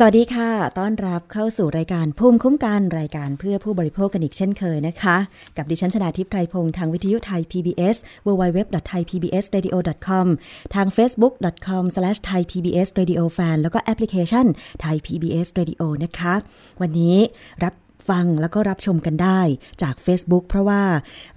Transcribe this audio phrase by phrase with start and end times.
[0.00, 5.16] สวัสดีค่ะ ต้อนรับเข้าสู่รายการภูมิคุ้มกันรายการเพื่อผู้บริโภคกันอีกเช่นเคยนะคะ
[5.56, 7.96] กับดิฉันชนาทิพไพรพงศ์ทางวิทยุไทย PBS
[8.26, 10.26] www.thaipbsradio.com
[10.74, 14.46] ทาง facebook.com/thaipbsradiofan แล้วก็แอปพลิเคชัน
[14.84, 16.34] Thai PBS Radio นะคะ
[16.80, 17.16] วันนี้
[17.64, 17.74] รับ
[18.08, 19.40] ฟังแล้วก็รับชมกันได้
[19.82, 20.82] จาก Facebook เพราะว่า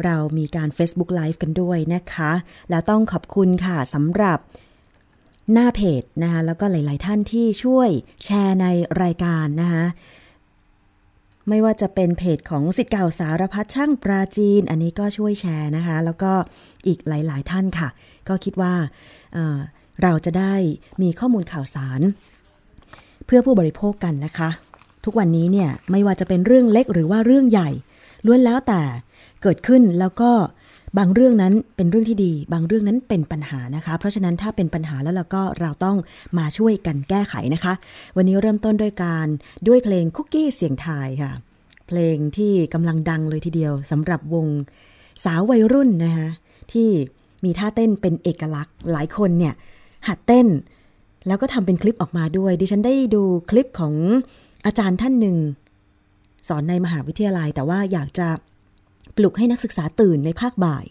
[0.04, 2.32] เรามีการ Facebook Live กันด้วยนะคะ
[2.70, 4.40] แล้วต้องขอบคุณค่ะสำหรับ
[5.54, 7.90] หน้าเพจนะคะแล้วก็หลาย ๆ ท่านที่ช่วย
[8.24, 8.68] แชร์ใน
[9.04, 9.86] รายการนะคะ
[11.50, 16.32] ไม่ว่าจะเป็นเพจของสิทธิ์เก่าสารพัดช่างปราจีน อันนี้ก็ช่วยแชร์นะคะ แล้วก็
[16.88, 17.90] อีกหลาย ๆ ท่านค่ะ
[18.28, 18.74] ก็คิดว่า
[19.34, 20.54] เเราจะได้
[21.02, 22.02] มีข้อมูลข่าวสาร
[23.26, 24.50] เพื่อผู้บริโภคกันนะคะ
[25.06, 27.70] ทุกวันนี้เนี่ยไม่ว่าจะเป็นเรื่องเล็กหรือว่าเรื่องใหญ่
[28.26, 28.82] ล้วนแล้วแต่
[29.42, 30.32] เกิดขึ้นแล้วก็
[30.98, 35.98] บางเรื่องนั้นเป็นเรื่องที่ดี บางเรื่องนั้นเป็นปัญหานะคะ เพราะฉะนั้นถ้าเป็นปัญหาแล้วเราก็เราต้อง
[36.38, 37.74] มาช่วยกันแก้ไขนะคะ
[38.18, 39.28] วันนี้เริ่มต้นด้วยการ
[39.68, 41.32] ด้วยเพลงคุกกี้เสียงไทยค่ะ
[41.88, 44.48] เพลงที่กำลังดังเลยทีเดียวสำหรับวง
[45.24, 46.30] สาววัยรุ่นนะคะ
[46.74, 46.90] ที่
[47.44, 49.54] มีท่าเต้นเป็นเอกลักษณ์ หลายคนเนี่ย
[50.08, 50.48] หัดเต้น
[51.28, 53.94] แล้วก็ทำเป็นคลิปออกมาด้วย ดิฉันได้ดูคลิปของ
[54.66, 55.38] อาจารย์ท่านหนึ่ง
[56.48, 58.28] สอนในมหาวิทยาลัย แต่ว่าอยากจะ
[59.18, 60.86] ปลุกให้นักศึกษาตื่นในภาคบ่าย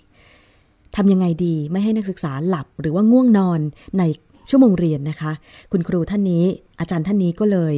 [0.96, 3.60] ทำยังไงดีไม่ให้นักศึกษาหลับหรือว่าง่วงนอน
[3.98, 4.02] ใน
[4.50, 5.32] ชั่วโมงเรียนนะคะ
[5.72, 6.44] คุณครูท่านนี้
[6.80, 7.74] อาจารย์ท่านนี้ก็เลย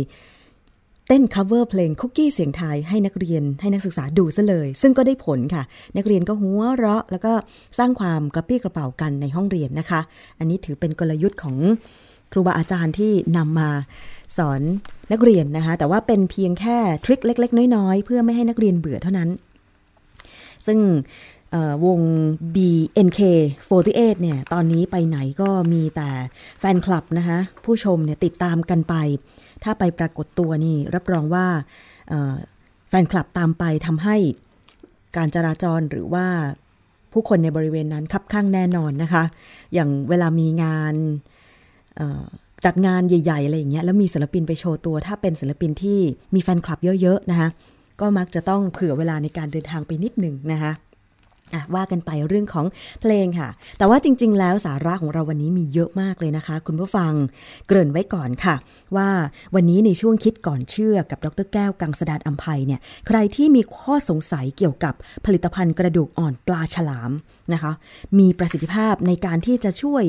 [1.08, 5.62] เต้น cover เพลงคุกกี้เสียงไทยให้นักเรียนให้นักศึกษาดูซะเลย ซึ่งก็ได้ผลค่ะ
[5.96, 7.32] นักเรียนก็หัวเราะ แล้วก็
[7.78, 10.00] สร้างความกระปี้กระเป๋ากันในห้องเรียนนะคะ
[10.38, 11.56] อันนี้ถือเป็นกลยุทธ์ของ
[12.32, 13.70] ครูบาอาจารย์ที่นำมา
[14.36, 14.60] สอน
[15.12, 19.30] นักเรียนนะคะ แต่ว่าเป็นเพียงแค่ทริคเล็ก ๆ น้อยๆ เพื่อไม่ให้นักเรียนเบื่อเท่านั้น
[20.66, 20.78] ซึ่ง
[21.86, 22.00] วง
[22.54, 26.10] BNK48 เนี่ย ตอนนี้ไปไหนก็มีแต่
[26.58, 28.94] แฟนคลับนะคะ ผู้ชมเนี่ยติดตามกันไป
[29.64, 31.46] ถ้าไปปรากฏตัวนี่ รับรองว่า
[32.88, 34.16] แฟนคลับตามไปทำให้
[35.16, 36.26] การจราจรหรือว่า
[37.12, 39.24] ผู้คนในบริเวณนั้นคับข้างแน่นอนนะคะ
[39.74, 40.94] อย่างเวลามีงาน
[42.64, 45.98] จัดงานใหญ่ๆอะไรอย่างเงี้ย แล้วมีศิลปินไปโชว์ตัว ถ้าเป็นศิลปินที่
[46.34, 47.48] มีแฟนคลับเยอะๆนะคะ
[48.02, 50.72] ก็มักจะต้องเผื่อเวลาในการเดินทางไปนิดหนึ่งนะคะ
[51.74, 52.66] ว่ากันไปเรื่องของ
[53.00, 57.12] เพลงค่ะ แต่ว่าจริง ๆ แล้วสาระของเราวันนี้มีเยอะมากเลยนะคะ คุณผู้ฟัง
[57.66, 58.54] เกริ่นไว้ก่อนค่ะ
[58.96, 59.08] ว่า
[59.54, 64.94] วันนี้ในช่วงคิดก่อนเชื่อกับดรแก้วกังสดานอัมภัยเนี่ย ใครที่มีข้อสงสัยเกี่ยวกับ
[65.26, 67.10] ผลิตภัณฑ์กระดูกอ่อนปลาฉลาม
[67.52, 67.72] นะคะ
[68.18, 70.04] มีประสิทธิภาพในการที่จะช่วย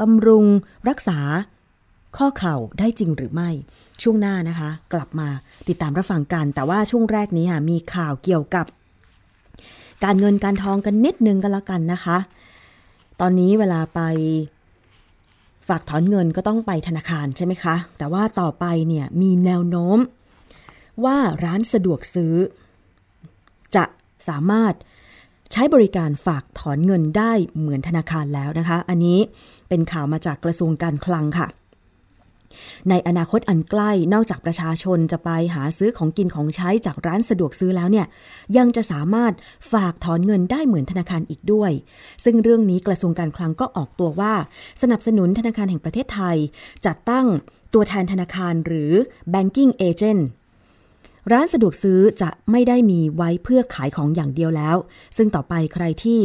[0.00, 0.46] บำรุง
[0.88, 1.18] รักษา
[2.16, 3.50] ข้อเข่าได้จริงหรือไม่
[4.02, 5.28] ช่วงหน้านะคะ กลับมา
[5.68, 8.66] ติดตามรับฟังกัน แต่ว่าช่วงแรกนี้ค่ะมีข่าวเกี่ยวกับ
[10.04, 12.18] การเงินการทองกันนิดนึงกันแล้วกันนะคะ
[13.20, 14.00] ตอนนี้เวลาไป
[15.68, 19.98] ฝากถอนเงินก็ต้องไปธนาคารใช่ไหมคะ แต่ว่าต่อไปเนี่ยมีแนวโน้ม
[21.04, 22.34] ว่าร้านสะดวกซื้อ
[23.74, 23.84] จะ
[24.28, 24.74] สามารถ
[25.52, 29.18] ใช้บริการฝากถอนเงินได้เหมือนธนาคารแล้วนะคะ อันนี้
[29.68, 31.48] เป็นข่าวมาจากกระทรวงการคลังค่ะ
[32.90, 38.06] ในอนาคตอันใกล้นอกจากประชาชนจะไปหาซื้อของกินของใช้จากร้านสะดวกซื้อแล้วเนี่ย
[38.56, 39.32] ยังจะสามารถ
[39.72, 41.72] ฝากถอนเงินได้เหมือนธนาคารอีกด้วย
[42.24, 44.34] ซึ่งเรื่องนี้กระทรวงการคลังก็ออกตัวว่า
[44.82, 46.36] สนับสนุนธนาคารแห่งประเทศไทย
[46.86, 47.26] จัดตั้ง
[47.74, 48.92] ตัวแทนธนาคารหรือ
[49.34, 50.22] banking agent
[51.32, 54.76] ร้านสะดวกซื้อจะไม่ได้มีไว้เพื่อขายของอย่างเดียวแล้ว
[55.16, 56.20] ซึ่งต่อไปใครที่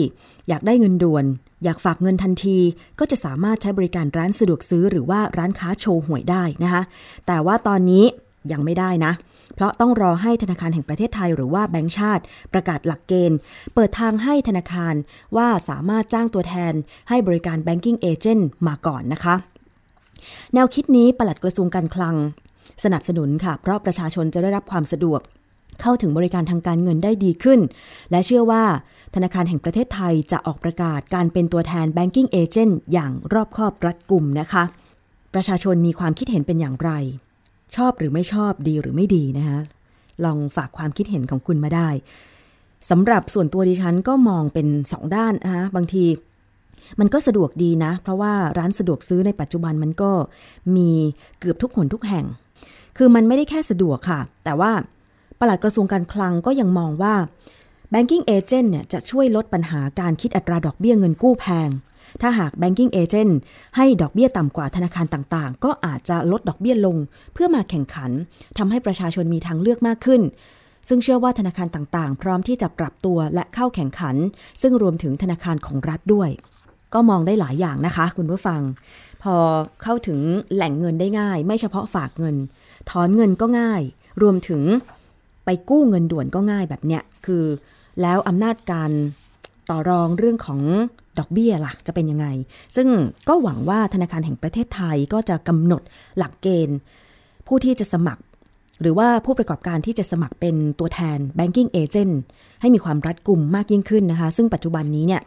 [0.48, 1.26] อยากได้เงินด่วน
[1.64, 2.60] อยากฝากเงินทันที
[3.00, 6.84] ก็จะสามารถใช้บริการร้านสะดวกซื้อหรือว่าร้านค้าโชว์หวยได้นะคะ
[7.28, 8.06] แต่ว่าตอนนี้
[8.52, 9.14] ยังไม่ได้นะ
[9.56, 13.38] เพราะต้องรอให้ธนาคารแห่งประเทศไทยหรือว่าแบงก์ชาติ ประกาศหลักเกณฑ์
[13.74, 14.94] เปิดทางให้ธนาคาร
[15.38, 16.74] ว่าสามารถจ้างตัวแทน
[17.10, 19.36] ให้บริการ banking agent มาก่อนนะคะ
[20.54, 22.16] แนวคิดนี้ปลัดกระทรวงการคลัง
[22.84, 25.22] สนับสนุนค่ะ เพราะประชาชนจะได้รับความสะดวก
[25.82, 27.60] เข้าถึงบริการทางการเงินได้ดีขึ้น
[28.12, 28.64] และเชื่อว่า
[29.16, 34.64] ธนาคารแห่งประเทศไทยจะออกประกาศการเป็นตัวแทน banking agent อย่างรอบคอบรัดกุมนะคะ
[35.34, 36.92] ประชาชนมีความคิดเห็นเป็นอย่างไร
[37.76, 39.60] ชอบหรือไม่ชอบดีหรือไม่ดีนะคะ
[40.26, 41.90] ลองฝากความคิดเห็นของคุณมาได้
[42.90, 46.06] สำหรับส่วนตัวดิฉันก็มองเป็นสองด้านนะคะบางที
[47.00, 50.12] มันก็สะดวกดีนะ เพราะว่าร้านสะดวกซื้อในปัจจุบันมันก็
[50.76, 50.90] มี
[51.40, 52.26] เกือบทุกหนทุกแห่ง
[52.98, 54.72] คือมันไม่ได้แค่สะดวกค่ะ แต่ว่า
[55.40, 57.16] ปลัดกระทรวงการคลังก็ยังมองว่า
[57.94, 61.70] Banking Agent เนี่ยจะช่วยลดปัญหาการคิดอัตราดอกเบี้ยเงินกู้แพง
[62.22, 63.34] ถ้าหาก Banking Agent
[63.78, 66.98] ให้ดอกเบี้ยต่ำกว่าธนาคารต่างๆ ก็อาจจะลดดอกเบี้ยลง
[67.34, 68.12] เพื่อมาแข่งขัน
[68.58, 70.22] ทำให้ประชาชนมีทางเลือกมากขึ้น
[70.88, 74.16] ซึ่งเชื่อว่าธนาคารต่างๆ พร้อมที่จะปรับตัวและเข้าแข่งขัน
[74.62, 76.30] ซึ่งรวมถึงธนาคารของรัฐด้วย
[76.94, 78.62] ก็มองได้หลายอย่างนะคะ คุณผู้ฟัง
[79.24, 79.36] พอ
[79.84, 80.20] เข้าถึง
[80.54, 82.36] แหล่งเงินได้ง่าย ไม่เฉพาะฝากเงิน
[82.90, 83.82] ถอนเงินก็ง่าย
[84.22, 84.62] รวมถึง
[85.46, 87.44] ไปกู้เงินด่วนก็ง่ายแบบเนี้ยคือ
[88.02, 88.92] แล้วอำนาจการ
[89.70, 90.62] ต่อรองเรื่องของ
[91.20, 92.28] ดอกเบี้ยล่ะจะเป็นยังไง
[92.76, 92.88] ซึ่ง
[93.28, 95.82] ก็หวังว่าธนาคารแห่งประเทศไทยก็จะกำหนด
[96.18, 96.78] หลักเกณฑ์
[97.48, 98.24] ผู้ที่จะสมัคร
[98.82, 102.14] หรือว่าผู้ประกอบการที่จะสมัครเป็นตัวแทน banking agent
[102.62, 105.22] ให้มีความรัดกุมมากยิ่งขึ้นนะคะ ซึ่งปัจจุบันนี้เนี่ย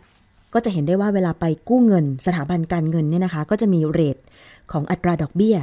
[0.54, 4.16] ก็จะเห็นได้ว่าเวลาไปกู้เงินสถาบันการเงินเนี่ยนะคะ ก็จะมีเรท
[4.72, 5.56] ของอัตราดอกเบี้ย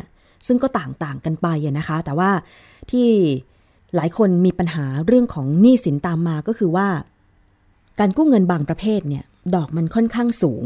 [0.48, 1.48] ซึ่งก็ต่างๆกันไป
[1.80, 2.32] นะคะ แต่ว่า
[2.92, 3.10] ที่
[3.96, 6.88] หลายคนมีปัญหาเรื่องของหนี้สินตามมาก็คือว่า
[8.00, 9.24] การกู้เงินบางประเภทเนี่ย
[9.56, 10.64] ดอกมันค่อนข้างสูง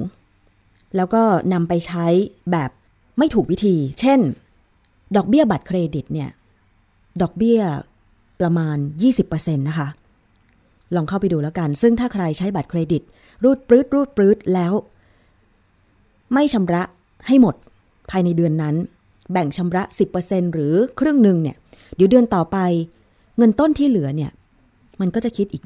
[0.95, 1.21] แล้วก็
[1.53, 2.05] นำไปใช้
[2.51, 2.69] แบบ
[3.17, 4.19] ไม่ถูกวิธี เช่น
[5.15, 6.29] ดอกเบี้ยบัตรเครดิตเนี่ย
[7.21, 7.59] ดอกเบี้ย
[8.39, 8.77] ประมาณ
[9.17, 9.87] 20%นะคะ
[10.95, 13.01] ลองเข้าไปดูแล้วกัน ซึ่งถ้าใครใช้บัตรเครดิต
[13.43, 14.73] รูดปรื้ดรูดปรื้ดแล้ว
[16.33, 16.83] ไม่ชำระ
[17.27, 17.55] ให้หมด
[18.09, 18.75] ภายในเดือนนั้น
[19.31, 19.83] แบ่งชำระ
[20.19, 21.55] 10%หรือครึ่งหนึ่งเนี่ย
[21.95, 22.57] เดี๋ยวเดือนต่อไป
[23.37, 24.31] เงินต้นที่เหลือเนี่ย
[25.01, 25.63] มันก็จะคิดอีก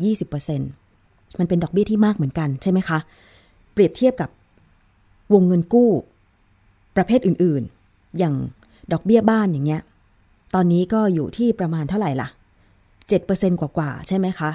[0.68, 3.00] 20%มันเป็นดอกเบี้ยที่มากเหมือนกันใช่ไหมคะ
[3.74, 4.30] เปรียบเทียบกับ
[5.34, 5.90] วงเงินกู้
[6.96, 8.36] ประเภทอื่นๆ อย่าง
[8.92, 9.82] ดอกเบี้ยบ้านอย่างเงี้ย
[10.56, 12.28] ตอนนี้ก็อยู่ที่ประมาณเท่าไหร่ล่ะ
[13.00, 14.52] 7%กว่าๆ ใช่ไหมคะ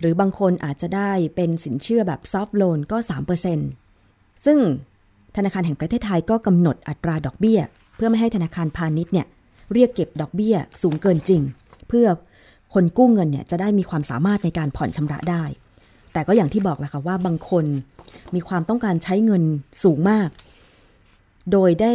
[0.00, 2.96] หรือบางคนอาจจะได้เป็นสินเชื่อแบบซอฟท์โลนก็
[3.72, 4.58] 3%ซึ่ง
[5.36, 7.60] ธนาคารแห่งประเทศไทยก็กำหนดอัตราดอกเบี้ย
[7.96, 9.26] เพื่อไม่ให้ธนาคารพาณิชย์เนี่ย
[9.72, 11.42] เรียกเก็บดอกเบี้ยสูงเกินจริง
[11.88, 12.06] เพื่อ
[12.74, 15.44] คนกู้เงินเนี่ยจะได้มีความสามารถในการผ่อนชำระได้
[16.12, 17.64] แต่ก็อย่างที่บอกแหละค่ะว่าบางคน
[18.34, 19.42] มีความต้องการใช้เงิน
[19.84, 20.28] สูงมาก
[21.52, 21.94] โดยได้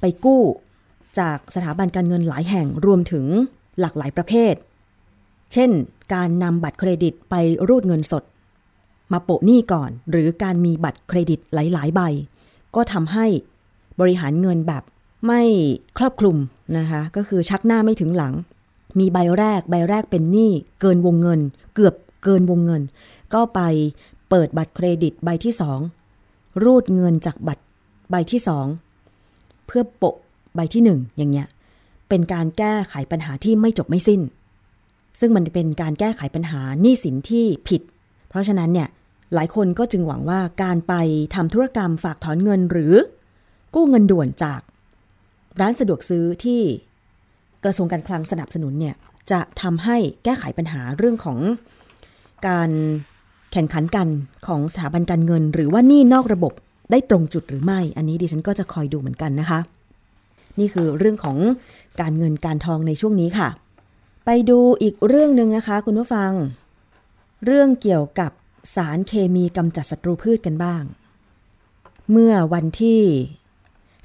[0.00, 0.42] ไปกู้
[1.18, 3.24] จากสถาบันการเงินหลายแห่งรวมถึง
[3.80, 4.54] หลากหลายประเภท
[5.52, 5.70] เช่น
[6.14, 7.34] การนำบัตรเครดิตไป
[7.68, 8.24] รูดเงินสด
[9.12, 12.00] มาโปะหนี้ก่อน หรือการมีบัตรเครดิตหลาย ๆ ใบ
[12.74, 13.26] ก็ทำให้
[14.00, 14.82] บริหารเงินแบบ
[15.26, 15.42] ไม่
[15.98, 16.36] ครอบคลุม
[16.78, 18.34] นะคะ ก็คือชักหน้าไม่ถึงหลัง
[18.98, 21.40] มีใบแรกใบแรกเป็นหนี้เกินวงเงิน
[21.74, 21.94] เกือบ
[22.24, 22.82] เกินวงเงิน
[23.34, 23.60] ก็ไป
[24.30, 25.78] เปิดบัตรเครดิตใบที่สอง
[26.64, 27.62] รูดเงินจากบัตร
[28.10, 28.66] ใบที่สอง
[29.66, 30.16] เพื่อโปะ
[30.54, 31.48] ใบที่หนึ่งอย่างเงี้ย
[32.08, 34.20] เป็นการแก้ไขปัญหาที่ไม่จบไม่สิ้น
[35.20, 37.82] ซึ่งมันเป็นการแก้ไขปัญหาหนี้สินที่ผิด
[38.28, 38.88] เพราะฉะนั้นเนี่ย
[39.34, 40.94] หลายคนก็จึงหวังว่าการไป
[41.34, 42.94] ทำธุรกรรมฝากถอนเงินหรือ
[43.74, 44.60] กู้เงินด่วนจาก
[45.60, 46.62] ร้านสะดวกซื้อที่
[47.64, 48.96] กระทรวงการคลังสนับสนุนเนี่ย
[49.30, 51.38] จะทำให้แก้ไขปัญหาเรื่องของ
[52.48, 52.70] การ
[53.52, 54.08] แข่งขันกัน
[54.46, 56.52] ของสถาบันการเงิน หรือว่านี่นอกระบบ
[56.90, 59.60] ได้ตรงจุดหรือไม่ อันนี้ดิฉันก็จะคอยดูเหมือนกันนะคะ
[60.58, 61.36] นี่คือเรื่องของ
[62.00, 63.48] การเงินการทองในช่วงนี้ค่ะ
[64.24, 66.32] ไปดูอีกเรื่องหนึ่งนะคะ คุณผู้ฟัง
[67.44, 68.32] เรื่องเกี่ยวกับ
[68.74, 70.82] สารเคมีกำจัดศัตรูพืชกันบ้าง
[72.10, 73.02] เมื่อวันที่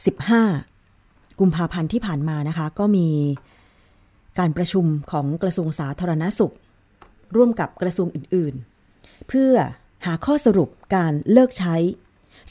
[0.06, 3.08] 15 กุมภาพันธ์ที่ผ่านมานะคะ ก็มี
[4.40, 6.54] การประชุมของกระทรวงสาธารณสุข
[7.36, 9.54] ร่วมกับกระทรวงอื่นๆ เพื่อ
[10.06, 11.76] หาข้อสรุปการเลิกใช้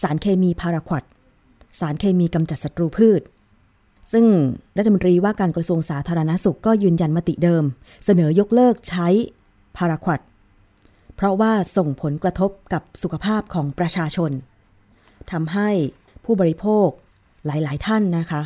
[0.03, 1.03] สารเคมีพาราควด
[1.81, 3.23] สารเคมีกำจัดศัตรูพืช
[4.13, 4.27] ซึ่ง
[4.79, 7.65] รัฐมนตรีว่าการกระทรวงสาธารณสุขก็ยืนยันมติเดิม
[8.05, 9.09] เสนอยกเลิกใช้
[9.77, 10.21] พาราควด
[11.17, 14.33] เพราะว่าส่งผลกระทบกับสุขภาพของประชาชน
[15.33, 15.71] ทำให้
[16.25, 16.89] ผู้บริโภค
[17.47, 18.43] หลายๆ ท่านนะคะ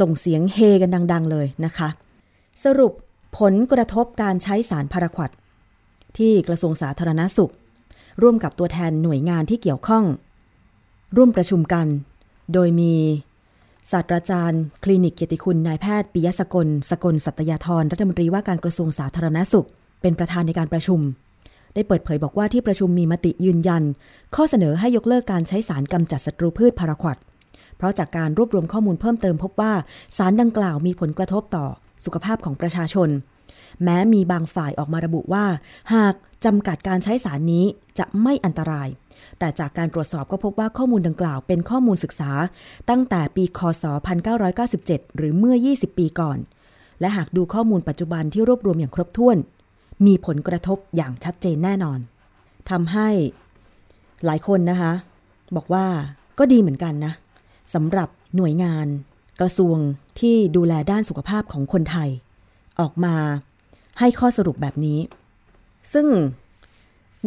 [0.00, 1.88] ส่งเสียงเฮกันดัง ๆ เลยนะคะ
[2.64, 2.92] สรุป
[3.38, 5.30] ผลกระทบการใช้สารพาราควด
[6.18, 7.52] ที่กระทรวงสาธารณสุข
[8.22, 10.04] ร่วมกับตัวแทนหน่วยงานที่เกี่ยวข้อง
[11.16, 11.86] ร่วมประชุมกัน
[12.52, 12.94] โดยมี
[13.92, 19.66] ศาสตราจารย์ คลินิกเกียรติคุณนายแพทย์ปิยสกล สกลสัตยาธรรัฐมนตรีว่าการกระทรวงสาธารณสุข
[20.02, 21.00] เป็นประธานในการประชุม
[21.74, 23.82] ได้เปิดเผยบอกว่าที่ประชุมมีมติยืนยัน
[24.34, 27.16] ข้อเสนอให้ยกเลิกการใช้สารกำจัดศัตรูพืชพาราควด
[27.76, 29.72] เพราะจากการรวบรวมข้อมูลเพิ่มเติมพบว่า
[30.16, 31.66] สารดังกล่าวมีผลกระทบต่อ
[32.04, 33.08] สุขภาพของประชาชน
[33.84, 35.44] แม้มีบางฝ่ายออกมาระบุว่า
[35.94, 36.14] หาก
[36.44, 37.64] จำกัดการใช้สารนี้
[37.98, 38.88] จะไม่อันตราย
[39.38, 42.30] แต่จากการตรวจสอบก็พบว่าข้อมูลดังกล่าวเป็นข้อมูลศึกษา
[42.90, 43.84] ตั้งแต่ปีคศ
[44.50, 46.38] 1997 หรือเมื่อ 20 ปีก่อน
[47.00, 49.36] และหากดูข้อมูลปัจจุบันที่รวบรวมอย่างครบถ้วน
[50.06, 51.98] มีผลกระทบอย่างชัดเจนแน่นอน
[52.70, 53.08] ทำให้
[54.24, 54.92] หลายคนนะคะ
[55.56, 55.86] บอกว่า
[56.38, 57.12] ก็ดีเหมือนกันนะ
[57.74, 58.86] สำหรับหน่วยงาน
[59.40, 59.78] กระทรวง
[60.20, 62.10] ที่ดูแลด้านสุขภาพของคนไทย
[62.80, 63.16] ออกมา
[63.98, 64.98] ให้ข้อสรุปแบบนี้
[65.92, 66.06] ซึ่ง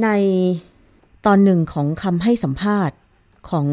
[0.03, 0.09] ใน
[1.25, 2.97] ตอนหนึ่งของคำให้สัมภาษณ์
[3.49, 3.67] ของ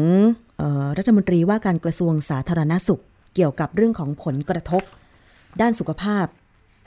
[0.61, 3.01] ออรัฐมนตรีว่าการกระทรวงสาธารณสุข
[3.35, 4.81] เกี่ยวกับเรื่องของผลกระทบ
[5.61, 6.25] ด้านสุขภาพ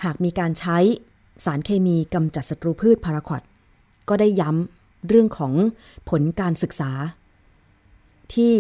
[0.04, 0.78] หากมีการใช้
[1.44, 3.42] สารเคมีกำจัดศัตรูพืชพาราควด
[4.08, 5.52] ก็ได้ย้ำเรื่องของ
[6.10, 6.90] ผลการศึกษา
[8.34, 8.54] ที่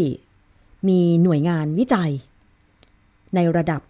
[0.88, 2.12] มีหน่วยงานวิจัย
[3.34, 3.80] ในระดับ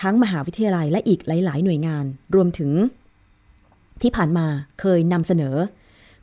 [0.00, 2.70] ทั้งมหาวิทยาลัยและอีกหลาย ๆ หน่วยงาน รวมถึง
[4.02, 4.46] ที่ผ่านมา
[4.80, 5.56] เคยนำเสนอ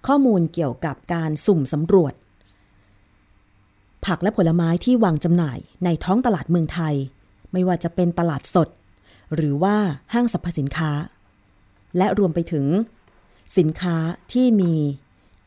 [0.07, 2.13] ข้อมูลเกี่ยวกับการสุ่มสำรวจ
[4.05, 6.95] ผักและผลไม้ที่วางจำหน่ายในท้องตลาดเมืองไทย
[7.51, 8.69] ไม่ว่าจะเป็นตลาดสด
[9.35, 9.75] หรือว่า
[10.13, 10.91] ห้างสรรพสินค้า
[11.97, 12.65] และรวมไปถึง
[13.57, 13.95] สินค้า
[14.33, 14.73] ที่มี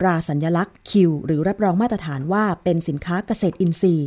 [0.00, 4.06] ตราสัญญลักษณ์คิวหรือรับรองมาตรฐานว่าเป็นสินค้าเกษตรอินทรีย์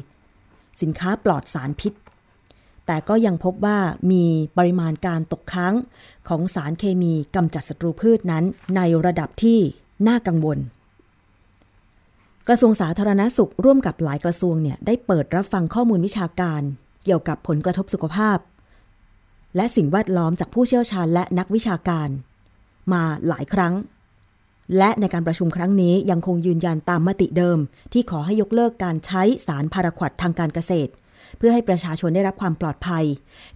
[0.81, 1.93] สินค้าปลอดสารพิษ
[2.85, 3.79] แต่ก็ยังพบว่า
[4.11, 4.25] มี
[4.57, 5.73] ปริมาณการตกค้าง
[6.27, 8.43] ของสารเคมีกำจัดศัตรูพืชนั้น
[8.75, 9.59] ในระดับที่
[10.07, 10.59] น่ากังวล
[12.47, 16.61] กระทรวงสาธารณาสุขร่วมกับหลายกระทรวงเนี่ยได้เปิดรับฟังข้อมูลวิชาการ
[17.03, 18.37] เกี่ยวกับผลกระทบสุขภาพ
[19.55, 22.09] และสิ่งแวดล้อมจากผู้เชี่ยวชาญและนักวิชาการ
[22.93, 23.73] มาหลายครั้ง
[24.77, 27.57] และในการประชุมครั้งนี้ยังคงยืนยันตามมติเดิม
[27.93, 30.91] ที่ขอให้ยกเลิกการใช้สารพาราควดทางการเกษตร
[31.37, 33.05] เพื่อให้ประชาชนได้รับความปลอดภัย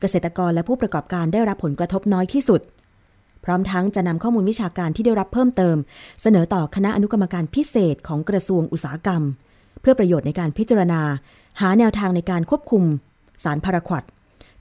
[0.01, 2.62] เกษตรกรและผู้ประกอบการได้รับผลกระทบน้อยที่สุด
[3.46, 5.77] พร้อมทั้งจะนำข้อมูลวิชาการที่ได้รับเพิ่มเติม
[6.22, 9.22] เสนอต่อคณะอนุกรรมการพิเศษของกระทรวงอุตสาหกรรม
[9.82, 11.01] เพื่อประโยชน์ในการพิจารณา
[11.62, 12.84] หาแนวทางในการควบคุม
[13.43, 14.03] สารพาราควด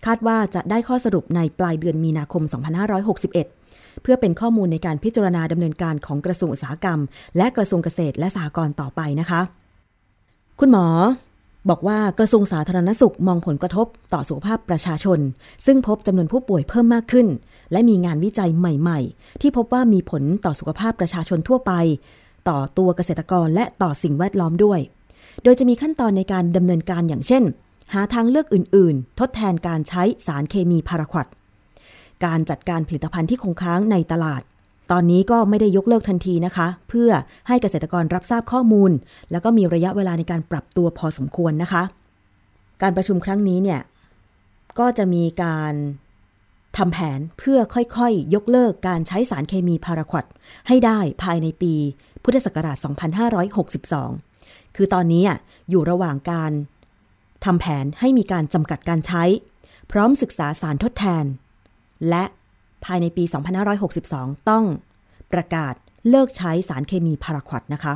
[0.06, 2.42] คาดว่าจะได้ข้อสรุปในปลายเดือนมีนาคม
[3.09, 3.62] 2561
[4.03, 6.99] เพื่อเป็นข้อมูลในการพิจารณาดำเนินการของกระทรวงอุตสาหกรรม
[7.37, 9.41] และกระทรวงเกษตรและสหกรณ์ต่อไปนะคะ
[10.61, 10.87] คุณหมอ
[11.71, 15.19] บอกว่ากระทรวงสาธารณสุขมองผลกระทบต่อสุขภาพประชาชน
[15.67, 17.27] ซึ่งพบจำนวนผู้ป่วยเพิ่มมากขึ้น
[17.73, 21.73] และมีงานวิจัยใหม่ ๆ ที่พบว่ามีผลต่อสุขภาพประชาชนทั่วไป
[22.49, 24.81] ต่อตัวเกษตรกรและต่อสิ่งแวดล้อมด้วย
[25.43, 27.43] โดยจะมีขั้นตอนในการดำเนินการอย่างเช่น
[27.95, 31.27] หาทางเลือกอื่น ๆ ทดแทนการใช้สารเคมีพาราควด
[32.25, 34.43] การจัดการผลิตภัณฑ์ที่คงค้างในตลาด
[34.93, 37.11] ตอนนี้ก็ไม่ได้ยกเลิกทันทีนะคะ เพื่อ
[37.49, 38.91] ให้เกษตรกรรับทราบข้อมูล
[39.31, 41.83] แล้วก็มีระยะเวลาในการปรับตัวพอสมควรนะคะ
[42.83, 43.81] การประชุมครั้งนี้เนี่ย
[44.79, 45.75] ก็จะมีการ
[46.76, 50.25] ทำแผนเพื่อค่อยๆยยกเลิกการใช้สารเคมีพาราควด
[50.69, 51.75] ให้ได้ภายในปี
[52.23, 52.76] พุทธศักราช
[53.56, 55.23] 2562 คือตอนนี้
[55.71, 56.52] อยู่ระหว่างการ
[57.45, 59.25] ทำแผนให้มีการจำกัดการใช้
[59.93, 61.25] พร้อมศึกษาสารทดแทน
[62.08, 62.25] และ
[62.84, 63.25] ภายในปี
[63.86, 64.65] 2562 ต้อง
[65.32, 65.75] ประกาศ
[66.08, 67.95] เลิกใช้สารเคมีพาราควดนะคะ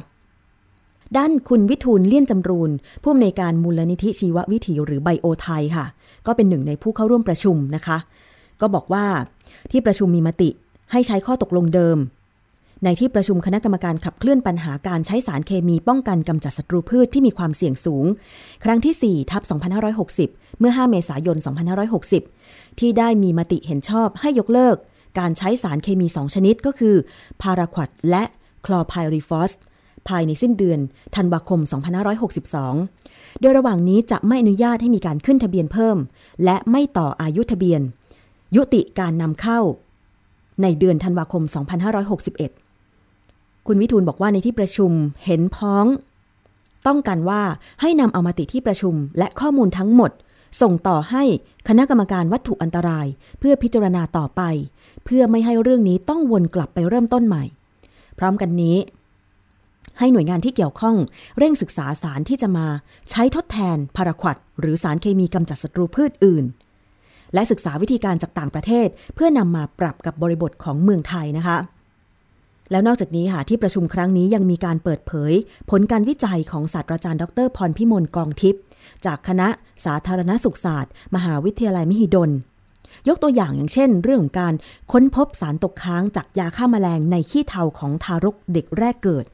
[1.16, 2.70] ด้านคุณวิทูลเลี่ยนจำรูน
[3.02, 5.86] ผู้อำนวยการมูลนิธิชีววิถีหรือไบโอไทยค่ะ
[6.26, 7.98] ก็เป็นหนึ่งในผู้เข้าร่วมประชุมนะคะ
[8.60, 9.04] ก็บอกว่า
[9.70, 10.50] ที่ประชุมมีมติ
[10.92, 11.98] ให้ใช้ข้อตกลงเดิม
[12.84, 18.04] ในที่ประชุมคณะกรรมการขับเคลื่อนปัญหาการใช้สารเคมีป้องกันกำจัดศัตรูพืชที่มีความเสี่ยงสูง
[18.64, 19.42] ครั้งที่4ทับ
[20.00, 21.36] 2560 เมื่อ 5 เมษายน
[22.08, 24.76] 2560 ที่ได้มีมติเห็นชอบให้ยกเลิก
[25.18, 26.94] การใช้สารเคมี 2 ชนิดก็คือ
[27.42, 28.22] พาราควดและ
[28.66, 29.52] คลอไพริฟอส
[30.08, 30.80] ภายในสิ้นเดือน
[31.16, 31.60] ธันวาคม
[32.46, 35.96] 2562 โดยระหว่างนี้จะไม่อนุญาตให้มีการขึ้นทะเบียนเพิ่ม
[36.44, 37.80] และไม่ต่ออายุทะเบียน
[38.56, 39.60] ยุติการนำเข้า
[40.62, 41.42] ในเดือนธันวาคม
[42.06, 42.65] 2561
[43.66, 44.92] คุณวิทูลบอกว่าในที่ประชุม
[45.24, 45.86] เห็นพ้อง
[46.86, 47.42] ต้องการว่า
[47.80, 50.10] ให้นำเอามาติที่ประชุมและข้อมูลทั้งหมด
[50.60, 51.22] ส่งต่อให้
[51.68, 53.06] คณะกรรมการวัตถุอันตราย
[53.38, 54.42] เพื่อพิจารณาต่อไป
[55.04, 57.44] เพื่อไม่ให้เรื่องนี้ต้องวนกลับไปเริ่มต้นใหม่
[58.18, 58.76] พร้อมกันนี้
[59.98, 60.96] ให้หน่วยงานที่เกี่ยวข้อง
[61.38, 62.66] เร่งศึกษาสารที่จะมา
[63.10, 66.44] ใช้ทดแทนพาราควดหรือสารเคมีกำจัดศัตรูพืชอื่น
[67.34, 71.56] และศึกษาวิธีการจากต่างประเทศ เพื่อนำมาปรับกับบริบทของเมืองไทยนะคะ
[72.70, 75.32] แล้วนอกจากนี้ค่ะที่ประชุมครั้งนี้ยังมีการเปิดเผย
[75.70, 78.60] ผลการวิจัยของศาสตราจารย์ดรพรพิมลกองทิพย์
[79.06, 79.48] จากคณะ
[79.84, 82.30] สาธารณสุขศาสตร์ มหาวิทยาลัยมหิดล
[83.08, 84.54] ยกตัวอย่างอย่างเช่น เรื่องการ
[84.92, 89.24] ค้นพบสารตกค้างจากยาฆ่ามาแมลงในขี้เถ้าของทารกเด็กแรกเกิด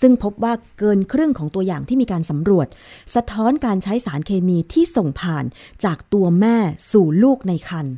[0.00, 2.66] ซึ่งพบว่าเกินครึ่งของตัวอย่างที่มีการสำรวจ
[3.14, 5.44] สะท้อนการใช้สารเคมีที่ส่งผ่าน
[5.84, 6.56] จากตัวแม่
[6.92, 7.94] สู่ลูกในครรภ์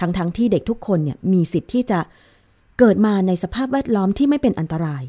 [0.00, 2.00] ทั้งๆทที่เด็กทุกคนเนี่ยมีสิทธิ์ที่จะ
[2.78, 5.02] เกิดมาในสภาพแวดล้อมที่ไม่เป็นอันตราย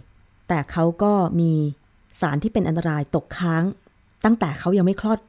[0.48, 1.52] แต่เขาก็มี
[2.22, 3.64] สารที่เป็นอันตรายตกค้าง
[4.26, 5.20] ตั้งแต่เขายังไม่คลอด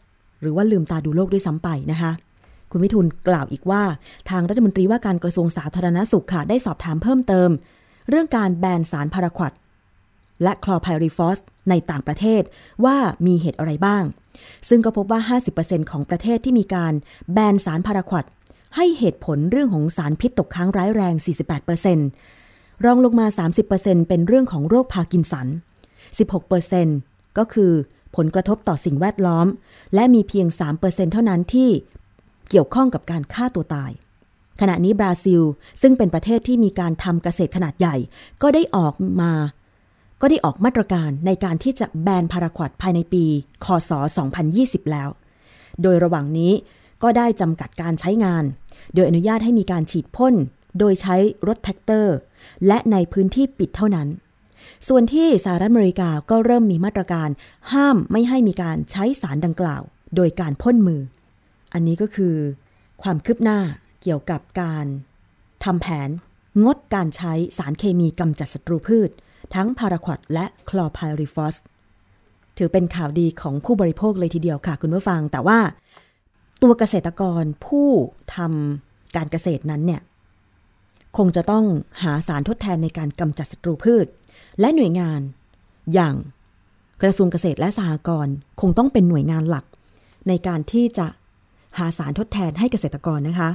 [0.40, 2.12] หรือว่าลืมตาดูโลกด้วยซ้ำไปนะคะ
[2.70, 3.82] คุณวิทูลกล่าวอีกว่า
[4.30, 7.50] ทางรัฐมนตรีว่าการกระทรวงสาธารณสุขค่ะได้สอบถามเพิ่มเติม
[8.08, 9.52] เรื่องการแบนสารพาราควด
[10.42, 11.38] และคลอไพริฟอส
[11.70, 12.42] ในต่างประเทศ
[12.84, 12.96] ว่า
[13.26, 14.04] มีเหตุอะไรบ้าง
[14.68, 16.92] ซึ่งก็พบว่า 50%ของประเทศที่มีการ
[17.32, 18.24] แบนสารพาราควอต
[18.76, 21.14] ให้เหตุผลเรื่องของสารพิษตกค้างร้ายแรง
[22.00, 23.26] 48%รองลงมา
[23.68, 25.46] 30%เป็นเรื่องของโรคพาร์กินสัน
[26.42, 27.72] 16%ก็คือ
[28.16, 29.46] ผลกระทบต่อสิ่งแวดล้อม
[29.94, 30.46] และมีเพียง
[30.80, 31.70] 3%เท่านั้นที่
[32.50, 33.90] เกี่ยวข้องกับการฆ่าตัวตาย
[34.60, 35.42] ขณะนี้บราซิล
[35.82, 37.96] ซึ่งเป็นประเทศที่มีการทำเกษตรขนาดใหญ่
[38.42, 39.32] ก็ได้ออกมา
[40.20, 43.24] ก็ได้ออกมาตรการในการที่จะแบนพาราควอตภายในปี
[43.64, 43.90] คศ
[44.42, 45.08] 2020 แล้ว
[45.82, 46.52] โดยระหว่างนี้
[47.02, 48.44] ก็ได้จำกัดการใช้งาน
[48.94, 50.34] โดยอนุญาตให้มีการฉีดพ่น
[50.78, 52.16] โดยใช้รถแทรกเตอร์
[52.66, 54.08] และในพื้นที่ปิดเท่านั้น
[54.88, 57.28] ส่วนที่สหรัฐอเมริกาก็เริ่มมีมาตรการ
[57.72, 59.82] ห้ามไม่ให้มีการใช้สารดังกล่าว
[60.16, 61.00] โดยการพ่นมือ
[61.72, 62.34] อันนี้ก็คือ
[63.02, 63.60] ความคืบหน้า
[64.02, 64.86] เกี่ยวกับการ
[65.64, 66.08] ทำแผน
[66.64, 69.10] งดการใช้สารเคมีกำจัดศัตรูพืช
[69.54, 71.56] ทั้งพาราควอดและคลอไพริฟอส
[72.58, 75.58] ถือเป็นข่าวดีของผู้บริโภคเลยทีเดียวค่ะคุณผู้ฟัง แต่ว่า
[76.62, 77.88] ตัวเกษตรกรผู้
[78.36, 80.02] ทำการเกษตรนั้นเนี่ย
[81.16, 81.64] คงจะต้อง
[82.02, 84.06] หาสารทดแทนในการกำจัดศัตรูพืช
[84.60, 85.20] และหน่วยงาน
[85.94, 86.14] อย่าง
[87.02, 89.64] กระทรวงเกษตรและสหกรณ์คงต้องเป็นหน่วยงานหลัก
[90.28, 91.06] ในการที่จะ
[91.78, 93.50] หาสารทดแทนให้เกษตรกรนะคะ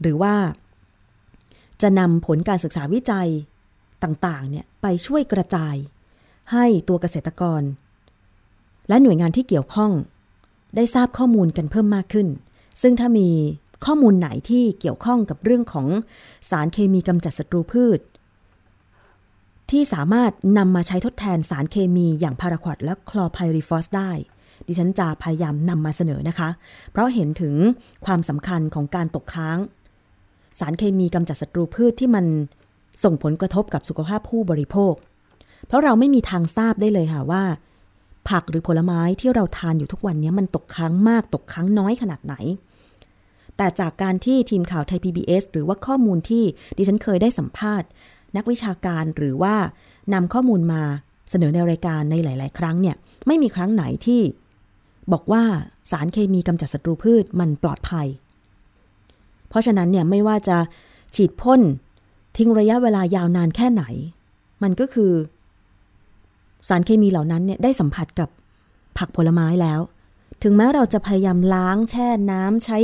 [0.00, 0.34] หรือว่า
[1.82, 3.28] จะนำผลการศึกษาวิจัย
[4.02, 5.74] ต่างๆเนี่ยไปช่วยกระจาย
[6.52, 7.62] ให้ตัวเกษตรกร
[8.88, 9.92] และหน่วยงานที่เกี่ยวข้อง
[10.76, 12.28] ได้ทราบข้อมูลกันเพิ่มมากขึ้น
[12.82, 13.28] ซึ่งถ้ามี
[13.86, 15.86] ข้อมูลไหนที่เกี่ยวข้องกับเรื่องของ
[16.50, 18.00] สารเคมีกำจัดศัตรูพืช
[19.70, 24.10] ที่สามารถนำมาใช้ทดแทนสารเคมีอย่างพาราควดและคลอไพริฟอสได้
[24.66, 26.48] ดิฉันจะพยายามนำมาเสนอนะคะ
[26.90, 27.54] เพราะเห็นถึง
[28.06, 29.58] ความสำคัญของการตกค้าง
[30.60, 32.24] สารเคมีกำจัดศัตรูพืชที่มัน
[33.04, 34.94] ส่งผลกระทบกับสุขภาพผู้บริโภค
[35.66, 37.44] เพราะเราไม่มีทางทราบได้เลยค่ะว่า
[38.30, 42.34] ผักหรือผลไม้ที่เราทานอยู่ทุกวันนี้มันตกค้างมากตกค้างน้อยขนาดไหน
[43.56, 46.44] แต่จากการที่ทีมข่าวไทย PBS หรือว่าข้อมูลที่
[46.76, 47.88] ดิฉันเคยได้สัมภาษณ์
[48.36, 49.54] นักวิชาการหรือว่า
[50.14, 50.82] นำข้อมูลมา
[51.30, 54.20] เสนอในรายการในหลาย ๆ ครั้งเนี่ยไม่มีครั้งไหนที่
[55.12, 55.42] บอกว่า
[55.90, 58.06] สารเคมีกำจัดศัตรูพืชมันปลอดภัย
[59.48, 60.58] เพราะฉะนั้นเนี่ยไม่ว่าจะ
[61.14, 61.60] ฉีดพ่น
[62.36, 63.84] ทิ้งระยะเวลายาวนานแค่ไหน
[64.62, 65.12] มันก็คือ
[66.68, 68.28] สารเคมีเหล่านั้นเนี่ยได้สัมผัสกับ
[68.98, 69.80] ผักผลไม้แล้ว
[70.42, 72.78] ถึงแม้เราจะพยายามล้างแช่น้ำใช้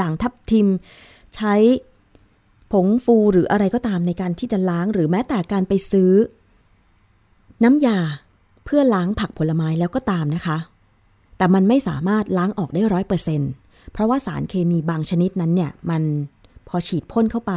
[0.00, 0.66] ด่างทับทิม
[1.36, 1.54] ใช้
[2.72, 6.12] ผงฟูหรืออะไรก็ตามในการที่จะล้างหรือแม้แต่การไปซื้อ
[7.64, 7.98] น้ำยา
[8.64, 10.58] เพื่อล้างผักผลไม้แล้วก็ตามนะคะ
[11.36, 13.40] แต่มันไม่สามารถล้างออกได้ร้อยเปอร์เซ็น
[13.92, 16.02] เพราะว่าสารเคมีบางชนิดนั้นเนี่ยมัน
[16.68, 17.52] พอฉีดพ่นเข้าไป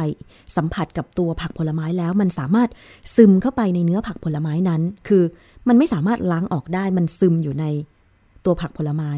[0.56, 2.68] สัมผัสกับตัวผักผลไม้แล้วมันสามารถ
[3.14, 5.22] ซึมเข้าไปในเนื้อผักผลไม้นั้น คือ
[5.68, 7.64] มันไม่สามารถล้างออกได้มันซึมอยู่ใน
[8.44, 9.10] ตัวผักผลไม้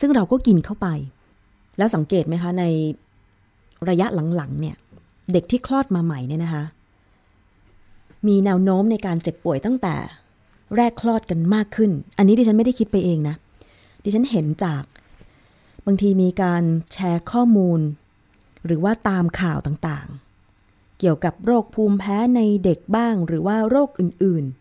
[0.00, 0.88] ซึ่งเราก็กินเข้าไป
[1.78, 2.64] แล้วสังเกตไหมคะใน
[3.88, 4.76] ระยะหลังๆเนี่ย
[5.32, 6.64] เด็กที่คลอดมาใหม่เนี่ยนะคะ
[8.26, 9.94] มีแนวโน้มในการเจ็บป่วยตั้งแต่
[10.76, 13.34] แรกคลอดกันมากขึ้น อันนี้ดิฉันไม่ได้คิดไปเองนะ
[14.04, 14.82] ดิฉันเห็นจาก
[15.86, 17.80] บางทีมีการแชร์ข้อมูล
[18.66, 24.59] หรือว่าตามข่าวต่างๆ เกี่ยวกับโรคภูมิแพ้ในเด็กบ้างหรือว่าโรคอื่นๆ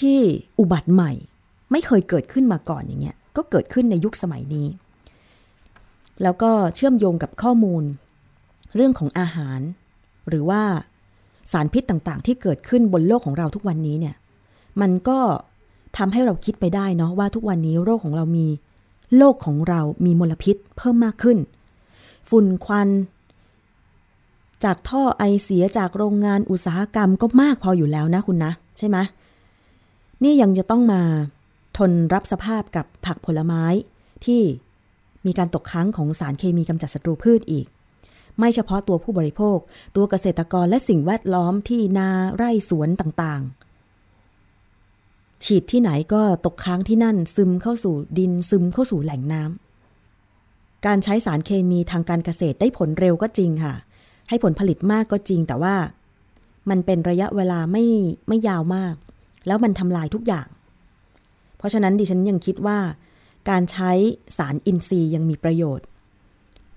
[0.00, 0.18] ที่
[0.58, 1.12] อุบัติใหม่
[1.70, 4.66] ไม่เคยเกิดขึ้นมาก่อนอย่างเงี้ยก็เกิดขึ้นในยุคสมัยนี้
[6.22, 7.84] แล้วก็เชื่อมโยงกับข้อมูล
[8.74, 9.60] เรื่องของอาหาร
[10.28, 10.62] หรือว่า
[11.52, 14.14] สารพิษต่างๆ ที่เกิดขึ้นบนโลกของเราทุกวันนี้เนี่ย
[14.80, 15.18] มันก็
[15.96, 18.46] ทำให้เราคิดไปได้เนาะว่าทุกวันนี้โรคของเรามี
[19.16, 21.38] โลกของเรามีมลพิษเพิ่มมากขึ้น
[22.28, 22.88] ฝุ่นควัน
[24.64, 28.96] จากท่อไอเสียจากโรงงานอุตสาหกรรมก็มากพออยู่แล้วนะคุณนะ ใช่ไหม
[30.24, 31.02] นี่ยังจะต้องมา
[31.76, 33.64] ทนรับสภาพกับผักผลไม้
[34.24, 34.42] ที่
[35.26, 37.66] มีการตกค้างของสารเคมีกำจัดศัตรูพืชอีก
[38.38, 39.58] ไม่เฉพาะตัวผู้บริโภค
[39.96, 53.74] ตัวเกษตรกรและสิ่งแวดล้อมที่นาไร่สวนต่างๆ ฉีดที่ไหนก็ตกค้างที่นั่นซึมเข้าสู่ดินซึมเข้าสู่แหล่งน้ำการใช้สารเคมีทางการเกษตรได้ผลเร็วก็จริงค่ะ
[54.28, 55.76] ให้ผลผลิตมากก็จริงแต่ว่า
[56.70, 57.84] มันเป็นระยะเวลาไม่
[58.28, 58.94] ไม่ยาวมาก
[59.46, 60.46] แล้วมันทำลายทุกอย่าง
[61.58, 62.78] เพราะฉะนั้นดิฉันยังคิดว่า
[63.50, 63.90] การใช้
[64.38, 65.86] สารอินทรีย์ยังมีประโยชน์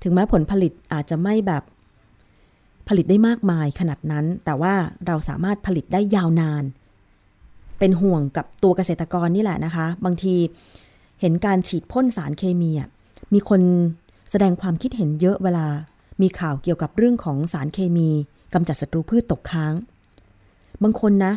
[0.04, 1.64] ถึงแม้ผลผลิตอาจจะไม่แบบ
[2.88, 4.74] ผลิตได้มากมายขนาดนั้น แต่ว่า
[5.08, 6.64] เราสามารถผลิตได้ยาวนาน
[7.80, 10.36] เป็นห่วงกับตัวเกษตรกรนี่แหละนะคะ บางที
[11.22, 12.72] เห็นการฉีดพ่นสารเคมี
[13.34, 13.62] มีคน
[14.32, 15.68] แสดงความคิดเห็นเยอะเวลา
[16.22, 18.10] มีข่าวเกี่ยวกับเรื่องของสารเคมี
[18.54, 19.74] กำจัดศัตรูพืชตกค้าง
[20.84, 21.34] บางคนนะ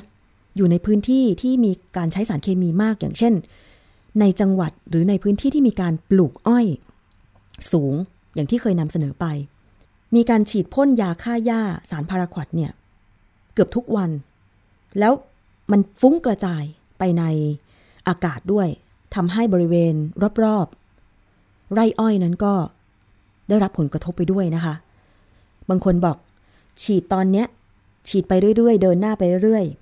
[0.57, 3.35] อยู่ในพื้นที่ที่มีการใช้สารเคมีมากอย่างเช่น
[4.21, 6.67] ในจังหวัดหรือในพื้นที่ที่มีการปลูกอ้อย
[7.73, 7.95] สูง
[8.35, 9.27] อย่างที่เคยนำเสนอไป
[10.15, 12.73] มีการฉีดพ่นยาฆ่าหญ้าสารพาราควดเนี่ย
[13.55, 14.11] เกือบทุกวัน
[14.99, 15.13] แล้ว
[15.71, 16.63] มันฟุ้งกระจาย
[16.99, 17.23] ไปใน
[18.09, 18.69] อากาศด้วย
[19.15, 19.95] ทำให้บริเวณ
[20.45, 22.55] รอบๆ ไร่อ้อยนั้นก็
[23.49, 24.75] ได้รับผลกระทบไปด้วยนะคะ
[25.69, 26.17] บางคนบอก
[26.83, 27.47] ฉีดตอนเนี้ย
[28.09, 29.82] ฉีดไปเรื่อยๆ เดินหน้าไปเรื่อยๆ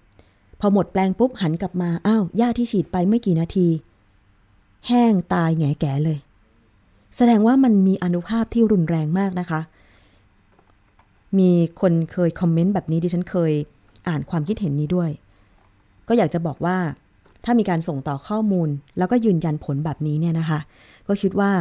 [0.61, 3.69] พอหมดแปลงปุ๊บหันกลับมาอ้าวหญ้าที่ฉีดไปไม่กี่นาที
[4.89, 6.19] แห้งตายแงแก่เลย
[7.17, 9.61] แสดงว่ามันมีอนุภาพที่รุนแรงมากนะคะ
[11.39, 13.53] มีคนเคยคอมเมนต์แบบนี้ดิฉันเคย
[14.09, 15.11] อ่านความคิดเห็นนี้ด้วย
[16.09, 16.77] ก็อยากจะบอกว่า
[17.45, 18.69] ถ้ามีการส่งต่อข้อมูล
[18.99, 20.61] แล้วก็ยืนยันผลแบบนี้เนี่ยนะคะ
[21.09, 21.53] ก็คิดว่า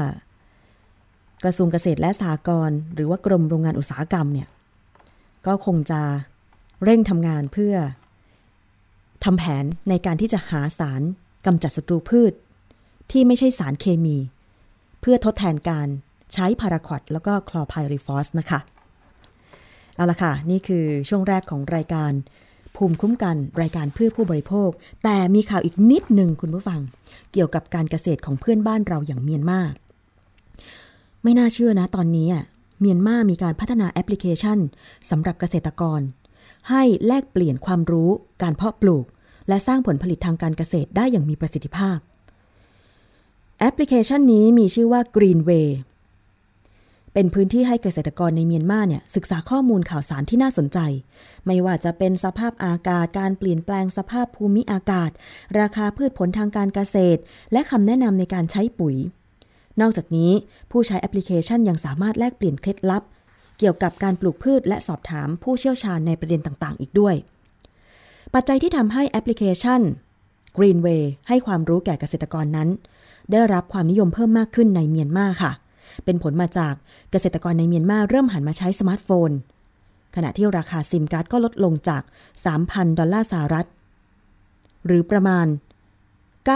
[1.43, 4.47] กระทรวงเกษตรและสหกรณ์หรือว่ากรมโรงงานอุตสาหกรรมเนี่ย
[5.47, 6.01] ก็คงจะ
[6.83, 7.73] เร่งทำงานเพื่อ
[9.23, 11.01] ทำแผนในการที่จะหาสาร
[11.45, 12.33] กำจัดศัตรูพืช
[13.11, 14.17] ที่ไม่ใช่สารเคมี
[15.01, 15.87] เพื่อทดแทนการ
[16.33, 18.59] ใช้พาราควดแล้วก็คลอไพริฟอสนะคะ
[19.95, 22.11] เอาละค่ะ นี่คือช่วงแรกของรายการ
[22.75, 24.69] ภูมิคุ้มกันรายการเพื่อผู้บริโภค
[25.03, 26.79] แต่มีข่าวอีกนิดหนึ่งคุณผู้ฟัง
[27.31, 29.59] เกี่ยวกับการเกษตรของเพื่อนบ้านเราอย่างเมียนมา
[31.23, 32.43] ไม่น่าเชื่อนะตอนนี้อะ
[32.79, 34.59] เมียนมามีการพัฒนาแอปพลิเคชัน
[35.09, 36.01] สำหรับเกษตรกร
[36.69, 38.09] ให้แลกเปลี่ยนความรู้
[38.41, 39.05] การเพาะปลูก
[39.47, 41.97] และสร้างผลผลิตทางการเกษตรได้อย่างมีประสิทธิภาพ
[43.59, 45.67] แอปพลิเคชันนี้มีชื่อว่า Greenway
[47.13, 50.79] เป็นพื้นที่ให้เกษตรกรในเมียนมาเนี่ยศึกษาข้อมูลข่าวสารที่น่าสนใจ
[51.45, 55.09] ไม่ว่าจะเป็นสภาพอากาศ การเปลี่ยนแปลงสภาพภูมิอากาศ
[55.59, 57.19] ราคาพืชผลทางการเกษตร
[57.51, 58.95] และคำแนะนำในการใช้ปุ๋ย
[59.81, 60.31] นอกจากนี้
[60.71, 63.03] ผู้ใช้แอปพลิเคชันยังสามารถแลกเปลี่ยนเคล็ดลับ
[63.59, 67.15] เกี่ยวกับการปลูกพืชและสอบถามผู้เชี่ยวชาญในประเด็นต่างๆ อีกด้วย
[68.33, 69.81] ปัจจัยที่ทำให้แอปพลิเคชัน
[70.57, 72.69] Greenway ให้ความรู้แก่เกษตรกรนั้น
[73.31, 75.51] ได้รับความนิยมเพิ่มมากขึ้นในเมียนมาค่ะ
[76.05, 76.73] เป็นผลมาจาก
[77.11, 79.31] เกษตรกรในเมียนมาเริ่มหันมาใช้สมาร์ทโฟน
[80.15, 82.01] ขณะที่ราคาซิมการ์ดก็ลดลงจาก
[82.49, 83.67] 3,000 ดอลลาร์สหรัฐ
[84.85, 85.47] หรือประมาณ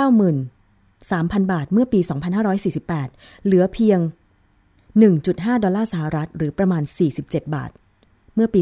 [0.01, 1.99] 93,000 บาทเมื่อปี
[2.73, 3.99] 2548 เหลือเพียง
[5.01, 6.83] 1.5 ดอลลาร์สหรัฐ หรือประมาณ
[7.19, 7.71] 47 บาท
[8.35, 8.61] เมื่อปี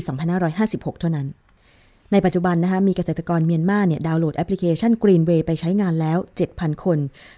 [0.49, 1.27] 2556 เท่านั้น
[2.11, 6.17] ในปัจจุบันนะคะมีเกษตรกรเมียนมาเนี่ยดาวน์โหลดแอปพลิเคชัน Greenway ไปใช้งานแล้ว
[6.51, 6.97] 7,000 คน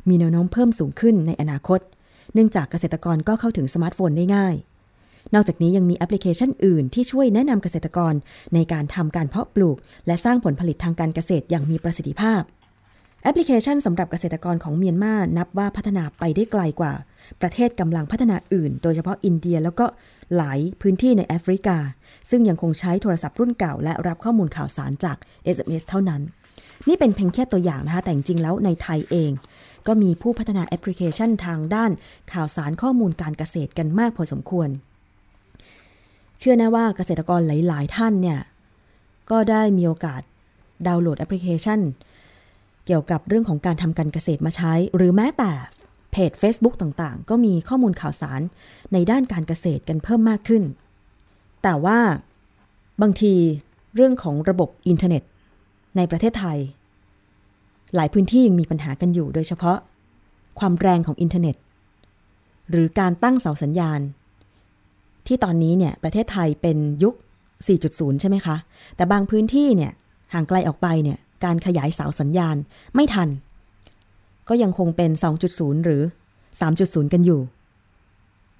[0.09, 1.79] มีแนวโน้มเพิ่มสูงขึ้นในอนาคต
[2.33, 4.55] เนื่องจากเกษตรกรก็เข้าถึงสมาร์ทโฟนได้ง่าย
[5.33, 8.13] นอกจากนี้ยังมีแอปพลิเคชันอื่นที่ช่วยแนะนำเกษตรกร
[8.53, 9.77] ในการทำการเพาะปลูก
[10.07, 12.41] และสร้างผลผลิตทางการเกษตรอย่างมีประสิทธิภาพ
[13.23, 16.93] แอปพลิเคชันสำหรับเกษตรกรของเมียนมานับว่าพัฒนาไปได้ไกลกว่า
[17.41, 19.85] ประเทศกำลังพัฒนาอื่น โดยเฉพาะอินเดียแล้วก็
[20.35, 21.77] หลายพื้นที่ในแอฟริกา
[22.29, 25.17] ซึ่งยังคงใช้โทรศัพท์รุ่นเก่า และรับข้อมูลข่าวสารจาก
[25.55, 26.21] SMS เท่านั้น
[26.87, 29.31] นี่เป็นเพียงแค่ตัวอย่างนะคะ แต่จริงๆแล้วในไทยเอง
[29.87, 31.91] ก็มีผู้พัฒนาแอปพลิเคชันทางด้าน
[32.33, 34.69] ข่าวสารข้อมูลการเกษตรกันมากพอสมควร
[36.39, 38.39] เชื่อแน่ว่าเกษตรกรหลาย ๆ ท่านเนี่ย
[39.31, 40.21] ก็ได้มีโอกาส
[40.87, 41.79] ดาวน์โหลดแอปพลิเคชัน
[42.85, 45.51] เกี่ยวกับเรื่องของการทำการเกษตรมาใช้ หรือแม้แต่
[46.11, 48.41] เพจ Facebook ต่างๆ ก็มีข้อมูลข่าวสาร
[48.93, 50.63] ในด้านการเกษตรกันเพิ่มมากขึ้น
[51.63, 51.99] แต่ว่า
[53.01, 53.33] บางที
[53.95, 55.23] เรื่องของระบบอินเทอร์เน็ต
[55.97, 56.57] ในประเทศไทย
[57.95, 59.77] หลายพื้นที่ยังมีปัญหากันอยู่โดยเฉพาะ
[60.59, 61.55] ความแรงของอินเทอร์เน็ต
[62.69, 63.99] หรือการตั้งเสาสัญญาณ
[65.27, 67.15] ที่ตอนนี้เนี่ยประเทศไทยเป็นยุค
[67.67, 68.55] 4.0 ใช่ไหมคะ
[68.95, 69.91] แต่บางพื้นที่เนี่ย
[70.33, 72.55] ห่างไกลออกไปเนี่ย การขยายเสาสัญญาณ
[72.95, 73.29] ไม่ทัน
[74.49, 75.11] ก็ยังคงเป็น
[75.47, 76.03] 2.0 หรือ
[76.57, 77.41] 3.0 กันอยู่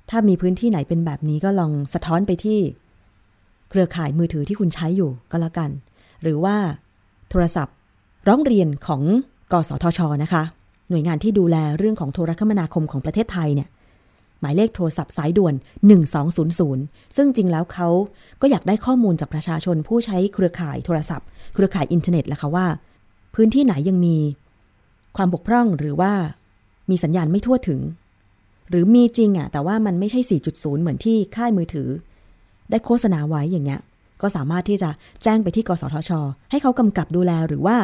[0.10, 2.60] ถ้ามีพื้นที่ไหนเป็นแบบนี้ก็ลองสะท้อนไปที่
[3.70, 5.70] เครือข่ายมือถือที่คุณใช้อยู่ก็แล้วกัน
[6.22, 6.56] หรือว่า
[7.30, 7.76] โทรศัพท์
[8.28, 9.02] ร้องเรียนของ
[9.52, 10.44] กสทชนะคะ
[10.90, 13.70] หน่วยงานที่ดูแลเรื่องของโทรคมนาคมของประเทศไทยเนี่ย
[14.44, 15.54] หมายเลขโทรศัพท์สายด่วน
[16.36, 17.88] 1200 ซึ่งจริงแล้วเขา
[18.42, 22.68] ก็อยากได้ข้อมูลจากประชาชนผู้ใช้เครือข่ายโทรศัพท์ เครือข่ายอินเทอร์เน็ตแหละค่ะว่า
[23.36, 24.18] พื้นที่ไหนยังมี
[25.18, 26.14] ความบกพร่องหรือว่า
[26.90, 27.82] มีสัญญาณไม่ทั่วถึง
[28.70, 30.20] หรือมีจริงอะแต่ว่ามันไม่ใช่
[30.52, 31.90] 4.0 เหมือนที่ค่ายมือถือ
[32.70, 33.82] ได้โฆษณาไว้อย่างเงี้ย
[34.22, 34.90] ก็สามารถที่จะ
[35.24, 36.12] แจ้งไปที่กสทช
[36.52, 37.78] ให้เขากำกับดูแลหรือว่า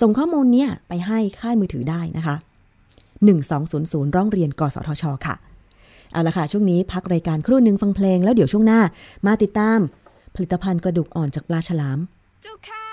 [0.00, 2.36] ส่งข้อมูลเนี้ยไปให้ค่ายมือถือได้นะคะ
[3.46, 5.34] 1200 ร้องเรียนกสทช ค่ะ
[6.12, 8.80] เอาละค่ะ ช่วงนี้พักรายการครู่หนึ่งฟังเพลงแล้วเดี๋ยวช่วงหน้า
[9.26, 9.78] มาติดตาม
[10.34, 11.98] ผลิตภัณฑ์กระดูกอ่อนจากปลาฉลาม
[12.42, 12.85] เจ้าค่ะ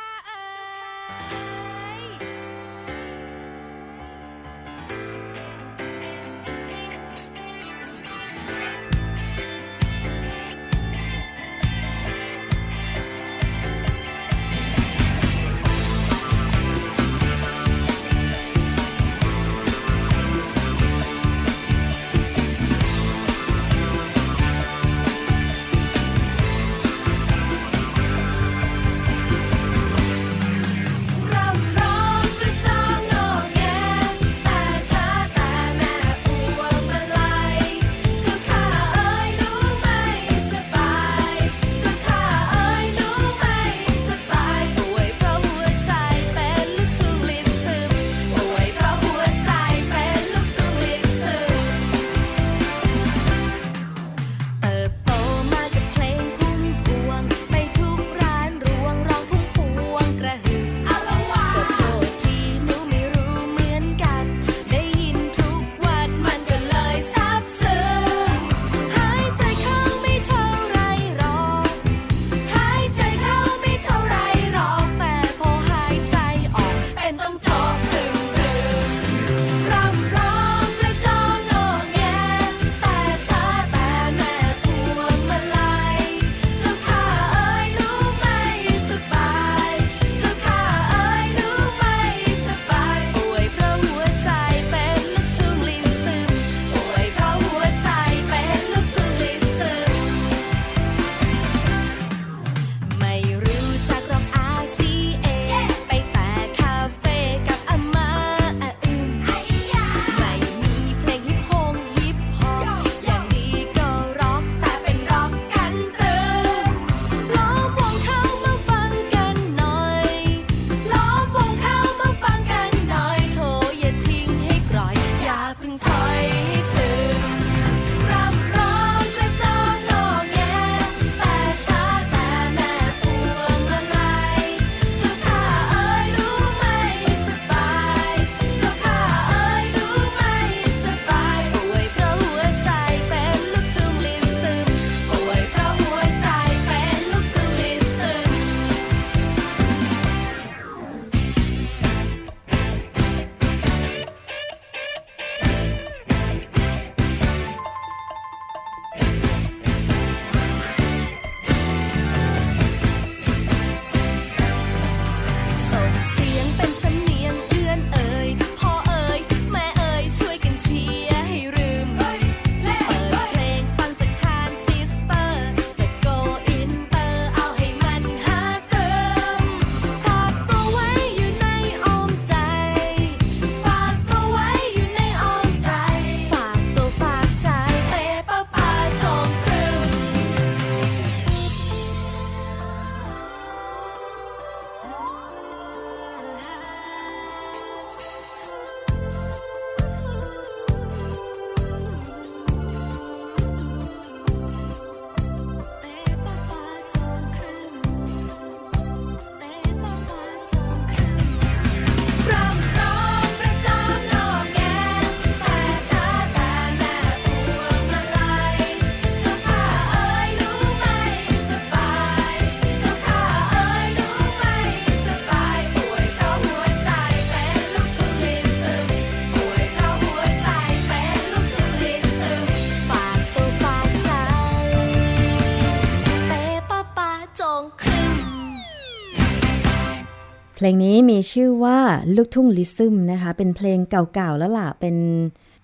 [240.65, 241.79] ลงนี้มีชื่อว่า
[242.15, 244.95] ลูกทุ่งลิซึมนะคะ เป็นเพลงเก่าๆแล้วล่ะ เป็น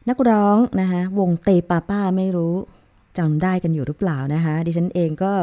[0.09, 2.55] นักร้องนะคะวงเตปาป้าไม่รู้
[3.17, 5.33] จำได้กันอยู่หรือเปล่านะคะ ดิฉันเองก็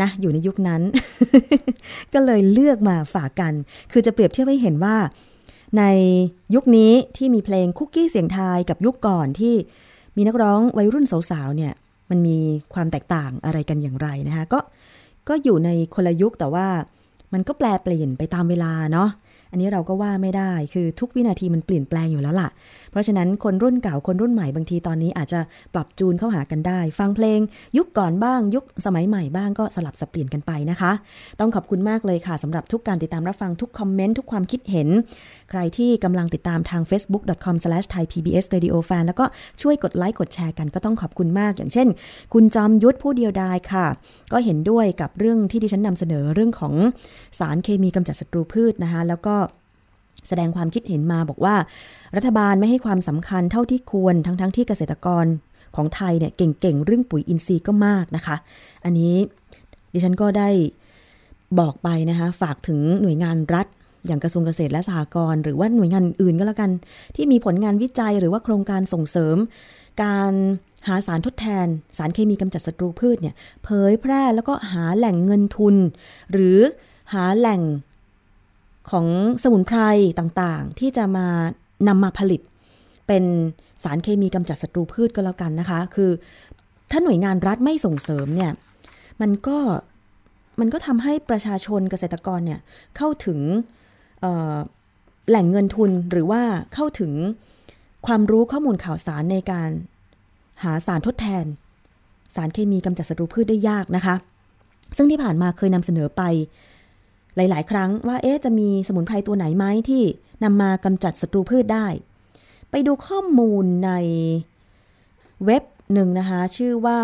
[0.00, 0.82] นะอยู่ในยุคนั้น
[2.14, 3.52] ก็เลยเลือกมาฝากกัน
[3.92, 4.96] คือจะเปรียบเทียบให้เห็นว่า
[5.78, 5.82] ใน
[6.54, 9.54] ยุคนี้ที่มีเพลงคุกกี้เสียงทายกับยุคก่อนที่
[10.16, 11.72] มีนักร้องวัยรุ่นสาวๆเนี่ย
[12.10, 12.38] มันมี
[12.74, 14.58] ความแตกต่างอะไรกันอย่างไรนะคะก็
[15.28, 16.66] ก็อยู่ในคนละยุคแต่ว่า
[17.32, 19.08] มันก็แปลเปลี่ยนไปตามเวลาเนาะ
[19.50, 22.48] อันนี้เราก็ว่าไม่ได้ คือทุกวินาทีมันเปลี่ยนแปลงอยู่แล้วล่ะ
[22.94, 25.40] เพราะฉะนั้นคนรุ่นเก่าคนรุ่นใหม่บางทีตอนนี้อาจจะ
[25.74, 27.40] ปรับจูนเข้าหากันได้ ฟังเพลง
[27.76, 30.92] ยุคก่อนบ้าง ยุคสมัยใหม่บ้างก็สลับสับเปลี่ยนกันไปนะคะ
[31.40, 34.88] ต้องขอบคุณมากเลยค่ะสำหรับทุกการติดตามรับฟังทุกคอมเมนต์ทุกความคิดเห็น
[35.50, 39.24] ใครที่กำลังติดตามทาง facebook.com/thaipbsradiofan แล้วก็
[39.62, 41.88] ช่วยกดไลค์กดแชร์กันก็ต้องขอบคุณมาก อย่างเช่น
[42.32, 43.86] คุณจอมยุทธผู้เดียวดายค่ะ
[44.32, 46.74] ก็เห็นด้วยกับเรื่องที่ดิฉันนำเสนอเรื่องของ
[47.38, 49.36] สารเคมีกำจัดศัตรูพืชนะคะแล้วก็
[50.28, 51.56] แสดงความคิดเห็นมาบอกว่า
[52.16, 55.26] รัฐบาลไม่ให้ความสำคัญเท่าที่ควรทั้งๆทที่เกษตรกร
[55.76, 58.36] ของไทยเนี่ยเก่งๆ เรื่องปุ๋ยอินทรีย์ก็มากนะคะ
[58.84, 59.14] อันนี้
[59.92, 60.48] ดิฉันก็ได้
[61.60, 63.66] บอกไปนะคะ ฝากถึงหน่วยงานรัฐ
[64.06, 66.70] อย่างกระทรวงเกษตรและสหกรณ์หรือว่าหน่วยงานอื่นก็แล้วกัน
[67.16, 69.36] ที่มีผลงานวิจัยหรือว่าโครงการส่งเสริม
[70.02, 70.32] การ
[70.88, 73.34] หาสารทดแทน สารเคมีกำจัดศัตรูพืชเนี่ย
[73.64, 75.76] เผยแพร่แล้วก็หาแหล่งเงินทุน
[76.32, 76.58] หรือ
[77.14, 77.60] หาแหล่ง
[78.90, 79.06] ของ
[79.42, 79.78] สมุนไพร
[80.18, 81.26] ต่างๆ ที่จะมา
[81.88, 82.40] นำมาผลิต
[83.06, 83.24] เป็น
[83.82, 86.10] สารเคมีกำจัดศัตรูพืชก็แล้วกันนะคะ คือ
[86.90, 88.52] ถ้าหน่วยงานรัฐไม่ส่งเสริมเนี่ย
[89.20, 89.58] มันก็
[90.60, 92.60] มันก็ทำให้ประชาชนเกษตรกรเนี่ย
[92.96, 93.40] เข้าถึง
[95.28, 96.42] แหล่งเงินทุนหรือว่า
[96.74, 97.12] เข้าถึง
[98.06, 99.70] ความรู้ข้อมูลข่าวสารในการ
[100.62, 101.44] หาสารทดแทน
[102.34, 104.14] สารเคมีกำจัดศัตรูพืชได้ยากนะคะ
[104.96, 106.22] ซึ่งที่ผ่านมาเคยนำเสนอไป
[107.36, 110.02] หลาย ๆ ครั้งว่าเอ๊ะจะมีสมุนไพรตัวไหนไหมที่
[110.44, 111.86] นำมากำจัดศัตรูพืชได้
[112.70, 113.90] ไปดูข้อมูลใน
[115.44, 115.62] เว็บ
[115.92, 117.00] หนึ่งนะคะ ชื่อว่า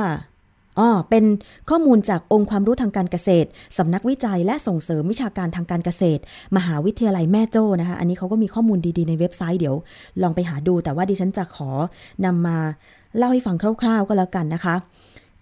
[0.79, 1.25] อ๋อเป็น
[1.71, 6.23] ข้อมูลจากองค์ความรู้ทางการเกษตรสำนักวิจัยและส่งเสริมวิชาการทางการเกษตร
[6.57, 9.77] มหาวิทยาลัยแม่โจ้นะคะ อันนี้เขาก็มีข้อมูลดีๆในเว็บไซต์เดี๋ยว
[10.23, 11.71] ลองไปหาดูแต่ว่าดิฉันจะขอ
[12.25, 12.57] นำมา
[13.17, 14.75] เล่าให้ฟังคร่าว ๆ ก็แล้วกันนะคะ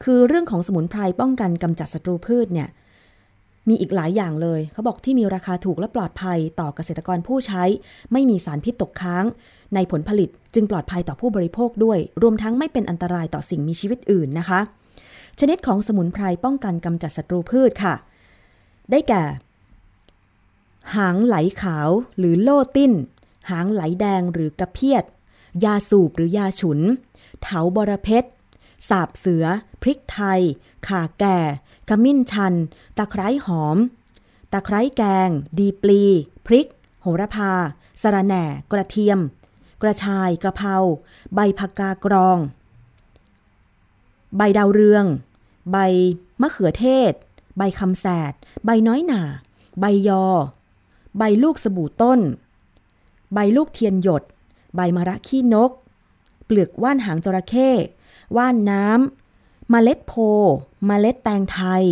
[0.05, 2.69] คือเรื่องของสมุนไพรป้องกันกำจัดศัตรูพืชเนี่ย
[3.69, 7.65] มีอีกหลายอย่างเลย เขาบอกที่มีราคาถูกและปลอดภัยต่อเกษตรกรผู้ใช้
[8.13, 9.25] ไม่มีสารพิษตกค้าง
[9.75, 14.61] ในผลผลิตจึงปลอดภัยต่อผู้บริโภคด้วย รวมทั้งไม่เป็นอันตรายต่อสิ่งมีชีวิตอื่นนะคะ
[15.41, 17.95] ชนิดของสมุนไพรป้องกันกำจัดศัตรูพืชค่ะ
[18.91, 19.23] ได้แก่
[20.97, 21.89] หางไหลขาว
[22.19, 22.93] หรือโลติ้น
[23.51, 25.05] หางไหลแดงหรือกระเพียด
[25.65, 26.81] ยาสูบหรือยาฉุน
[27.43, 28.31] เถาบรเพชร
[28.89, 29.45] สาบเสือ
[29.83, 30.41] พริกไทย
[30.89, 31.39] ข่าแก่
[31.89, 32.55] ขมิ้นชัน
[32.99, 33.77] ตะไคร้หอม
[34.53, 36.03] ตะไคร้แกง ดีปลี
[36.47, 36.69] พริก
[37.01, 37.53] โหระพา
[38.03, 39.19] สะระแหน่ กระเทียม
[39.83, 40.77] กระชายกระเพรา
[41.35, 42.39] ใบผักกากรอง
[44.37, 45.05] ใบดาวเรือง
[45.73, 45.77] ใบ
[46.41, 47.13] มะเขือเทศ
[47.59, 48.33] ใบคำแสด
[48.65, 49.23] ใบน้อยหนา
[49.81, 50.25] ใบยอ
[51.19, 52.21] ใบลูกสบู่ต้น
[53.35, 54.23] ใบลูกเทียนหยด
[54.77, 55.71] ใบมะระขี้นก
[56.45, 57.71] เปลือกว่านหางจระเข้
[58.37, 59.18] ว่านน้ำ
[59.73, 60.15] มเมล็ดโพ
[60.89, 61.85] มเมล็ดแตงไทย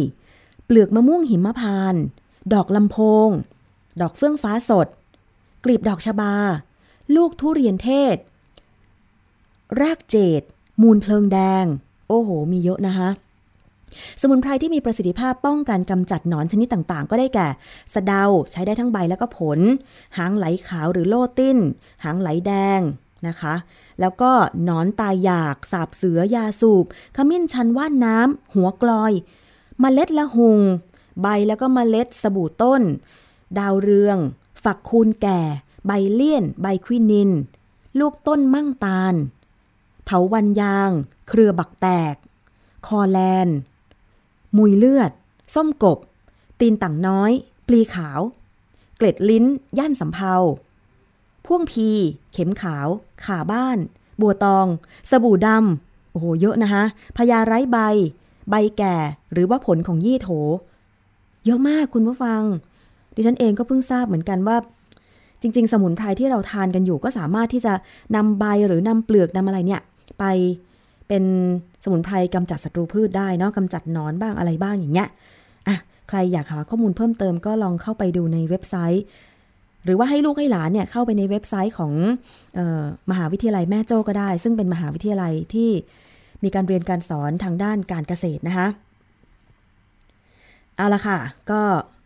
[0.65, 1.95] เปลือกมะม่วงหิมพาน
[2.53, 2.97] ดอกลำโพ
[3.27, 3.29] ง
[4.01, 4.87] ดอกเฟื่องฟ้าสด
[5.65, 6.35] กลีบดอกชบา
[7.17, 8.17] ลูกทุเรียนเทศ
[9.81, 10.43] รากเจด
[10.83, 11.65] มูลเพลิงแดง
[12.09, 13.09] โอ้โห มีเยอะนะคะ
[14.21, 17.49] สมุนไพรที่มีประสิทธิภาพป้องกันกำจัดหนอนชนิดต่างๆ ก็ได้แก่
[17.95, 19.59] สะเดาใช้ได้ทั้งใบแล้วก็ผล
[20.19, 21.59] หางไหลขาวหรือโลติ้น
[22.05, 22.81] หางไหลแดง
[23.27, 23.55] นะคะ
[24.01, 24.33] แล้วก็
[24.69, 26.87] นอนตายอยาก สาบเสือยาสูบ
[27.17, 29.13] ขมิ้นชันว่านน้ำ หัวกลอย
[29.83, 30.61] มเมล็ดละหง
[31.23, 32.83] ใบแล้วก็มเมล็ดสบู่ต้น
[33.59, 34.19] ดาวเรือง
[34.65, 35.41] ฝักคูนแก่
[35.87, 37.31] ใบเลี่ยน ใบควินิน
[37.99, 39.15] ลูกต้นมั่งตาล
[40.05, 40.91] เถาวันยาง
[41.29, 42.15] เครือบักแตก
[42.87, 43.49] คอแลน
[44.57, 45.13] มุยเลือด
[45.55, 45.99] ส้มกบ
[46.61, 47.33] ตีนต่างน้อย
[47.67, 48.21] ปลีขาว
[48.97, 49.45] เกล็ดลิ้น
[49.79, 50.35] ย่านสำเพา
[51.47, 51.89] พ่วงพี
[52.33, 52.89] เข็มขาว
[53.25, 53.79] ขาบ้าน
[54.21, 54.67] บัวตอง
[55.11, 56.85] สบู่ดำ โอ้โห เยอะนะคะ
[57.17, 57.79] พญาไร้ใบ
[58.51, 58.97] ใบแก่
[59.33, 60.29] หรือว่าผลของยี่โถ
[61.47, 62.43] เยอะมากคุณผู้ฟัง
[63.15, 64.57] ดิฉันเองก็เพิ่งทราบเหมือนกันว่า
[65.41, 67.73] จริง ๆ สมุนไพรที่เราทานกันอยู่ก็สามารถที่จะ
[68.17, 69.83] นำใบหรือนำเปลือกนำอะไรเนี่ย
[70.19, 70.25] ไป
[71.09, 71.25] เป็น
[71.85, 75.09] สมุนไพรกำจัดศัตรูพืชได้เนาะกำจัดนอนบ้างอะไรบ้างอย่างเงี้ย
[75.69, 75.77] อะ
[76.09, 79.05] ใครอยากหาข้อมูลเพิ่มเติมก็ลองเข้าไปดูในเว็บไซต์
[79.87, 81.93] หรือว่าให้ลูกให้หลานเนี่ยเข้าไปในเว็บไซต์ของ
[82.59, 85.71] ออมหาวิทยาลัยแม่โจ้ก็ได้ ซึ่งเป็นมหาวิทยาลัยที่
[86.45, 88.67] มีการเรียนการสอนทางด้านการเกษตรนะคะ
[90.77, 91.19] เอาละค่ะ
[91.51, 91.63] ก็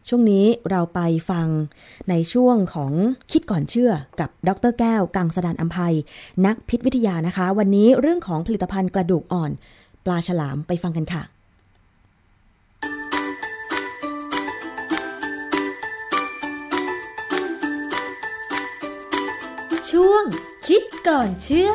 [0.09, 1.01] ช่วงนี้เราไป
[1.31, 1.47] ฟัง
[2.11, 2.93] ในช่วงของ
[3.33, 5.95] คิดก่อนเชื่อกับดรแก้ว กังสดานอัมภัย
[6.47, 9.51] นักพิษวิทยานะคะ วันนี้เรื่องของผลิตภัณฑ์กระดูกอ่อน
[10.05, 11.22] ปลาฉลามไปฟังกันค่ะ
[19.97, 20.24] ช่วง
[20.66, 21.70] คิดก่อนเชื่อ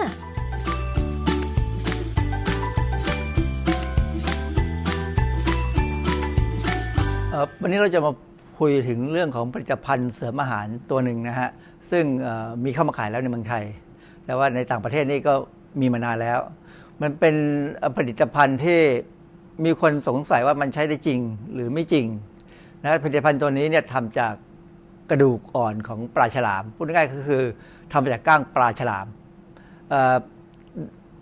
[7.61, 8.11] วันนี้เราจะมา
[8.59, 11.49] คุยถึงเรื่องของผลิตภัณฑ์เสริมอาหารตัวหนึ่งนะฮะ
[11.91, 12.03] ซึ่ง
[12.63, 13.63] มีเข้ามาขายแล้วในเมืองไทย
[14.25, 15.33] แต่ว่าในต่างประเทศนี่ก็
[15.81, 16.39] มีมานานแล้ว
[17.01, 17.35] มันเป็น
[17.97, 18.79] ผลิตภัณฑ์ที่
[19.65, 21.19] มีคนสงสัยว่ามันใช้ได้จริง
[21.53, 22.05] หรือไม่จริง
[22.83, 24.33] นะผลิตภัณฑ์ตัวนี้เนี่ยทำจาก
[25.09, 27.43] กระดูกอ่อนของปลาฉลาม พูดง่ายๆก็คือ
[27.91, 29.07] ทำมาจากก้างปลาฉลาม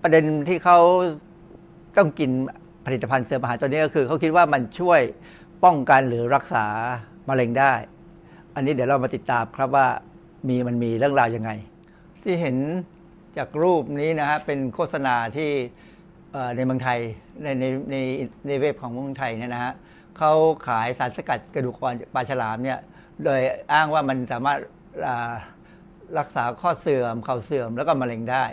[0.01, 0.77] ประเด็นที่เขา
[1.97, 2.31] ต้องกิน
[2.85, 5.01] ผลิตภัณฑ์เสริมอาหารตัวนี้ก็คือเขาคิดว่ามันช่วย
[5.63, 6.65] ป้องกันหรือรักษา
[7.29, 7.73] มะเร็งได้
[8.55, 9.87] อันนี้เดี๋ยวเรามาติดตามครับว่า
[10.49, 11.51] มีมันมีเรื่องราวยังไง
[12.23, 12.57] ที่เห็น
[13.37, 15.49] จากรูปนี้นะฮะเป็นโฆษณาที่
[16.55, 16.99] ในเมืองไทย
[17.43, 17.95] ในในใน
[18.47, 19.73] ในเว็บของเมืองไทยเนี่ยนะฮะ
[20.17, 20.31] เขา
[20.67, 22.79] ขายสารสกัดกระดูกอ่อนปลาฉลามเนี่ย
[23.23, 23.39] โดย
[23.73, 24.59] อ้างว่ามันสามารถ
[26.19, 28.43] รักษาข้อเสื่อมเข่าเสื่อมแล้วก็มะเร็งได้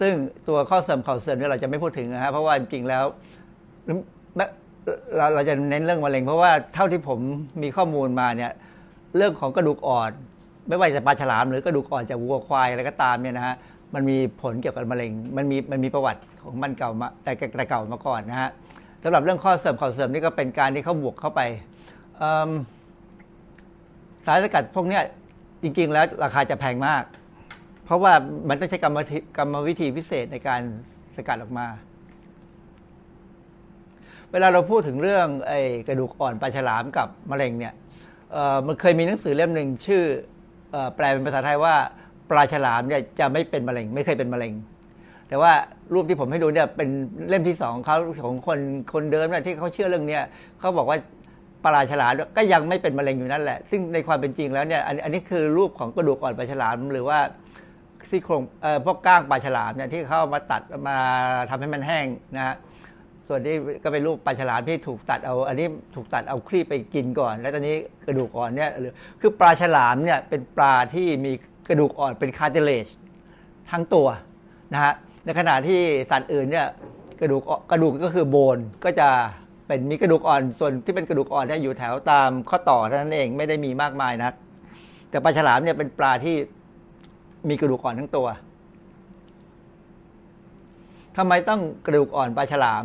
[0.00, 0.14] ซึ่ง
[0.48, 3.04] ตัวข้อเสื่อมเข่าเสื่อมนี่เราจะไม่พูดถึงนะฮะเพราะว่าจริงๆแล้ว
[5.16, 7.20] เราเราจะเน้นเรื่องมะเร็ง เพราะว่าเท่าที่ผม
[7.62, 8.52] มีข้อมูลมาเนี่ย
[9.16, 10.10] เรื่องของกระดูกอ่อน
[10.68, 13.54] ไม่ว่าจะปลาฉลามหรือกระดูกอ่อนจากวัวควายอะไรก็ตามเนี่ยนะฮะ
[13.94, 18.50] มันมีผลเกี่ยวกับมะเร็ง มันมีมันมีประวัติของมันเก่ามาแต่แต่เก่ามาก่อนนะฮะ
[19.02, 21.40] สำหรับเรื่องข้อเสื่อมข่าเสื่อมนี่ก็เป็นการที่เขาบวกเข้าไป
[24.26, 25.02] สารสกัดพวกเนี้ย
[25.66, 27.04] จริง ๆ แล้วราคาจะแพงมาก
[27.84, 28.12] เพราะว่า
[28.48, 28.98] มันต้องใช้กรรม
[29.36, 30.62] กรรมวิธีพิเศษในการ
[31.16, 31.66] สกัดออกมา
[34.32, 37.74] เวลาเราพูดถึงเรื่องไอ้กระดูกอ่อนปลาฉลามกับมะเร็งเนี่ย
[38.66, 40.02] มันเคยมีหนังสือเล่มหนึ่งชื่อ
[40.96, 41.74] แปลเป็นภาษาไทยว่า
[42.30, 44.52] ปลาฉลามเนี่ยจะไม่เป็นมะเร็ง ไม่เคยเป็นมะเร็ง
[45.28, 45.52] แต่ว่า
[45.94, 46.88] รูปที่ผมให้ดูเนี่ยเป็น
[47.28, 48.58] เล่มที่สองเขาของคน
[48.92, 50.22] คนเดิมเนี่ยที่เขาเชื่อเรื่องเนี้ย
[50.60, 50.98] เขาบอกว่า
[51.66, 57.18] ปลาฉลามก็ยังไม่เป็นมะเร็งอยู่นั่นแหละ ซึ่งในความเป็นจริงแล้วเนี่ยอันนี้คือรูปของกระดูกอ่อนปลาฉลามหรือว่า
[58.10, 58.42] ซี่โครง
[58.84, 60.98] พวกก้างปลาฉลามเนี่ยที่เขามาตัดมา
[61.50, 62.06] ทำให้มันแห้ง
[62.36, 62.56] นะฮะ
[63.28, 63.54] ส่วนนี้
[63.84, 68.70] ก็เป็นรูปปลาฉลามที่ถูกตัดเอา อันนี้ถูกตัดเอาครีบไปกินก่อน แล้วตอนนี้กระดูกอ่อนเนี่ย
[69.20, 71.32] คือปลาฉลามเนี่ยเป็นปลาที่มี
[71.68, 72.86] กระดูกอ่อนเป็นคาร์เทเลจ
[73.70, 74.06] ทั้งตัว
[74.72, 74.92] นะฮะ
[75.24, 76.66] ในขณะที่สัตว์อื่นเนี่ย
[77.20, 79.08] กระดูกกระดูกก็คือโบนก็จะ
[79.66, 84.34] เป็นมีกระดูกอ่อนส่วนที่เป็นกระดูกอ่อนเนี่ยอยู่แถวตามข้อต่อเท่านั้นเองไม่ได้มีมากมายนัก
[85.10, 86.36] แต่ปลาฉลามเนี่ยเป็นปลาที่
[87.48, 88.26] มีกระดูกอ่อนทั้งตัว
[91.16, 92.84] ทำไมต้องกระดูกอ่อนปลาฉลาม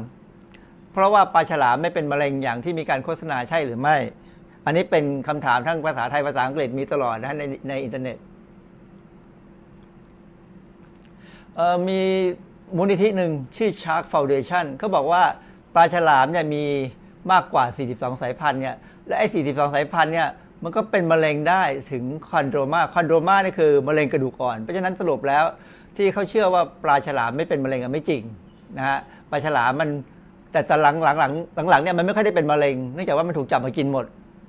[0.91, 3.97] เพราะว่าปลาฉลามไม่เป็นมะเร็งอย่างที่มีการโฆษณาใช่หรือไม่
[4.65, 8.17] อันนี้เป็นคำถามทั้งภาษาไทยภาษาอังกฤษมีตลอดนะในในอินเทอร์เน็ต
[11.87, 12.01] มี
[12.77, 15.23] มูลนิธิหนึ่งชื่อ Shark Foundation เขาบอกว่า
[15.75, 16.63] ปลาฉลามเนี่ยมี
[17.31, 17.63] มากกว่า
[17.93, 18.75] 42 สายพันธุ์เนี่ย
[19.07, 20.29] และไอ้ 42 สายพันธุ์เนี่ย
[20.63, 25.43] มันก็เป็นมะเร็งได้ถึง chondroma chondroma นี่คือมะเร็งกระดูกอ่อน เพราะฉะนั้นสรุปแล้ว
[25.97, 28.23] ที่เขาเชื่อว่าปลาฉลามไม่เป็นมะเร็งไม่จริง
[28.77, 28.99] นะฮะ
[29.31, 29.89] ปลาฉลามมัน
[30.51, 34.05] แต่หลังหลังหลังหลังเนี่ยมันไม่ค่อยได้เป็นมะเร็งเนื่องจากว่ามันถูกจับมากินหมด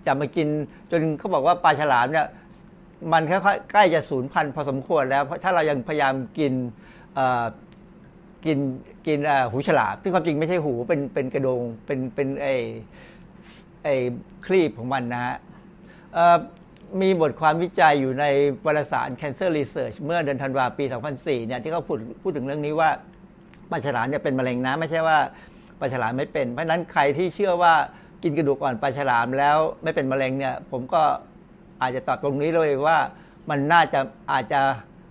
[0.06, 0.48] จับมากิน
[0.90, 2.26] จนเขาบอกว่าปลาฉลามเนี่ย
[3.12, 6.52] มันค่อยๆใกล้จะสูญพันธุ์พอสมควรแล้วเพราะถ้าเรายังพยายามกิน
[8.46, 8.58] กิน
[9.06, 9.18] กิน
[9.50, 12.48] หูฉลามซึ่งความจริงไม่ใช่หูเป็นเป็นกระโดงเป็นเป็นไอ
[13.84, 13.88] ไอ
[14.46, 15.36] คลีบของมันนะฮะ
[17.00, 18.24] มีบทความวิจัยอยู่ใน
[18.66, 20.84] วารสาร Cancer Research เมื่อเดือนธันวาปี
[21.16, 22.90] 2004 เนี่ยที่เขาพูดพูดถึงเรื่องนี้ว่า
[23.70, 25.18] ปลาฉลามเนี่ยเป็นมะเร็งนะ ไม่ใช่ว่า
[25.80, 27.74] ปลาฉลามไม่เป็น เพราะนั้นใครที่เชื่อว่า
[28.22, 31.02] กินกระดูกอ่อนปลาฉลามแล้วไม่เป็นมะเร็งเนี่ย ผมก็
[31.82, 32.98] อาจจะตอบตรงนี้เลยว่า
[33.50, 34.00] มันน่าจะ
[34.32, 34.60] อาจจะ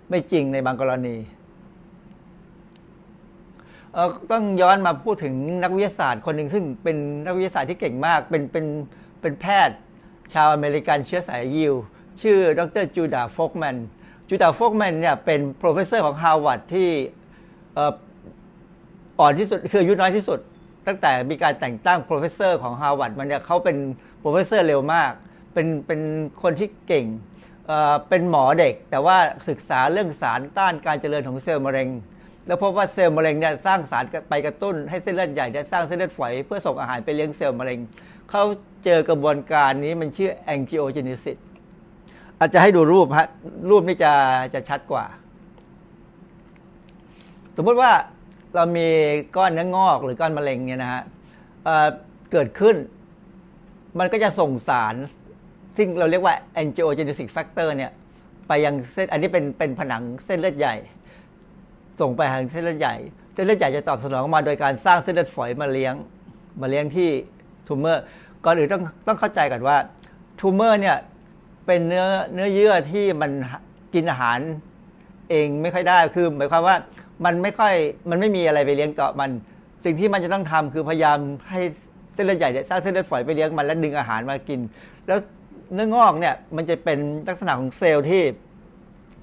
[0.10, 1.16] ไม่จริงในบางกรณี
[4.32, 8.66] ต้องย้อนมาพูดถึงนักวิทยาศาสตร์คนหนึ่งซึ่งเป็นนักวิทยาศาสตร์ที่เก่งมาก เป็นเป็น
[9.22, 9.78] เป็นแพทย์
[10.34, 11.74] ชาวอเมริกันเชื้อสายยิว
[12.22, 13.78] ชื่อดร Judah Folkman
[14.30, 16.90] Judah Folkman เนี่ยเป็น professor ของฮาร์วาร์ดที่
[19.20, 20.40] อ่อนที่สุดคืออายุน้อยที่สุด
[20.88, 23.78] ตั้งแต่มีการแต่งตั้ง professor ของฮาร์วาร์ดมันเนี่ยเขาเป็น
[24.20, 25.12] professor เร็วมาก
[25.54, 26.02] เป็นเป็น
[26.42, 27.06] คนที่เก่ง
[28.10, 29.18] เป็นหมอเด็ก แต่ว่า
[29.50, 31.88] ศึกษาเรื่องสารต้านการเจริญของเซลล์มะเร็ง
[32.48, 37.80] แล้วพบว่าเซลล์มะเร็งเนี่ยสร้างสารไปกระตุ้นให้เส้นเลือดใหญ่เนี่ยสร้างเส้นเลือดฝอยเพื่อส่งอาหารไปเลี้ยงเซลล์มะเร็ง
[38.30, 38.44] เขา
[38.86, 41.38] เจอกระบวนการนี้มันชื่อ angiogenesis
[42.40, 43.28] อาจจะให้ดูรูปฮะ
[43.70, 44.14] รูปนี้จะ
[44.54, 45.06] จะชัดกว่า
[47.58, 47.92] สมมติว่า
[48.56, 48.88] เรามี
[49.36, 51.02] ก้อนเนื้องอกหรือก้อนมะเร็งเนี่ยนะฮะ
[51.66, 52.76] เเกิดขึ้น
[54.00, 54.96] มันก็จะส่งสาร
[55.78, 57.92] ซึ่งเราเรียกว่า angiogenesis factor เนี่ย
[58.48, 60.76] ไปยังเส้นอันนี้เป็นเป็นผนังเส้นเลือดใหญ่
[62.00, 62.96] ส่งไปทางเส้นเลือดใหญ่
[63.34, 65.94] เส้นเลือดใหญ่จะตอบสนองมาโดยการสร้างเส้นเลือดฝอยมาเลี้ยง
[66.62, 67.10] มาเลี้ยงที่
[67.68, 68.04] tumor
[68.46, 69.78] ก่อนอื่นต้องต้องเข้าใจก่อนว่า
[70.40, 70.98] tumor เนี่ย
[71.66, 73.32] เป็นเนื้อเนื้อเยื่อที่มัน
[73.94, 74.40] กินอาหาร
[75.30, 76.76] เองไม่ค่อยได้คือหมายความว่า
[77.26, 77.74] มันไม่ค่อย
[78.10, 79.32] มันไม่มีอะไรไปเลี้ยงเกาะมัน
[79.84, 81.18] สิ่งที่มันจะต้องทำคือพยายาม
[81.50, 81.60] ให้
[82.14, 84.60] เส้นเลือดใหญ่เนี่ยสร้างเส้นเลือดฝอยไปเลี้ยงมันแล้วดึงอาหารมากิน
[85.08, 85.20] แล้ว
[85.74, 88.24] เนื้องอกเนี่ยมันจะเป็นลักษณะของเซลล์ที่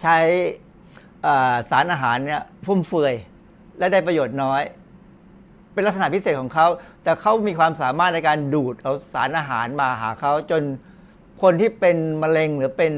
[0.03, 0.19] ใช้
[1.71, 3.15] สารอาหารเนี่ยฟุ่มเฟือย
[3.79, 4.63] และได้ประโยชน์น้อย
[5.73, 6.67] เป็นลักษณะพิเศษของเขา
[7.03, 10.63] แต่เขามีความสามารถในการดูดเอาสารอาหารมาหาเขาจน
[11.43, 12.93] คนที่เป็นมะเร็งหรือเป็น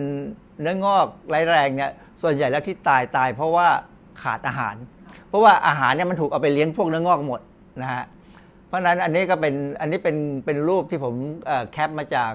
[0.60, 1.92] เนื้องอกไร้แรงเนี่ย
[2.22, 3.68] ส่วนใหญ่แล้วที่ตายตาย เพราะว่า
[4.22, 4.76] ขาดอาหาร
[5.28, 7.40] เพราะว่าอาหารเนี่ยมันถูกเอาไปเลี้ยงพวกเนื้องอกหมด
[7.82, 8.04] นะฮะ
[8.66, 11.14] เพราะฉะนั้นอันนี้ก็เป็นอันนี้เป็นเป็นรูปที่ผม
[11.72, 12.32] แคปมาจาก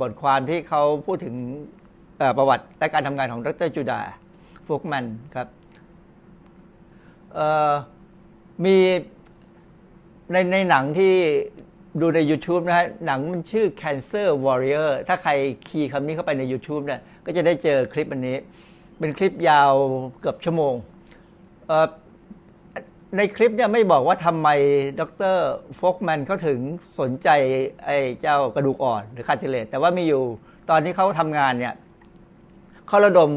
[0.00, 1.36] บทความที่เขาพูดถึง
[2.38, 4.00] ประวัติและการทำงานของดรจูดา
[4.66, 5.04] ฟุกมัน
[5.34, 5.48] ครับ
[8.64, 8.76] มี
[10.32, 11.14] ในในหนังที่
[12.00, 15.32] ดูใน YouTube นะฮะหนังมันชื่อ Cancer Warrior ถ้าใคร
[15.68, 18.36] คีย์คำนี้เข้าไปใน YouTube เนี่ยก็จะได้เจอคลิปอันนี้
[18.98, 19.72] เป็นคลิปยาว
[20.20, 20.74] เกือบชั่วโมง
[23.16, 24.48] ในคลิปเนี่ยไม่บอกว่าทำไม
[25.00, 25.02] ด
[25.34, 25.36] ร
[25.80, 26.58] ฟกแมนเขาถึง
[27.00, 27.28] สนใจ
[27.84, 30.22] ไอ้เจ้ากระดูกอ่อนหรือคาร์ติเลตแต่ว่ามีอยู่
[30.70, 31.74] ตอนที่เขาทำงานเนี่ย
[32.88, 33.30] เขาระดม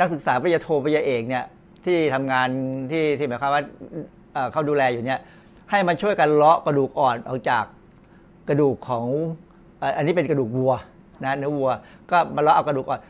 [0.00, 1.44] นักศึกษาปริญญาโทปริญญาเอกเนี่ย
[1.84, 2.48] ที่ทำงาน
[2.90, 3.62] ที่ที่หมายความว่า
[4.52, 5.20] เขาดูแลอยู่เนี่ย
[5.70, 7.64] ให้มาช่วยกันเลาะกระดูกอ่อนออกจาก
[8.48, 9.06] กระดูกของ
[9.96, 10.74] อันนี้เป็นกระดูกวัว
[11.24, 11.70] นะเนื้อวัว
[12.10, 13.00] ก็มาเลาะเอากระดูกอ่อน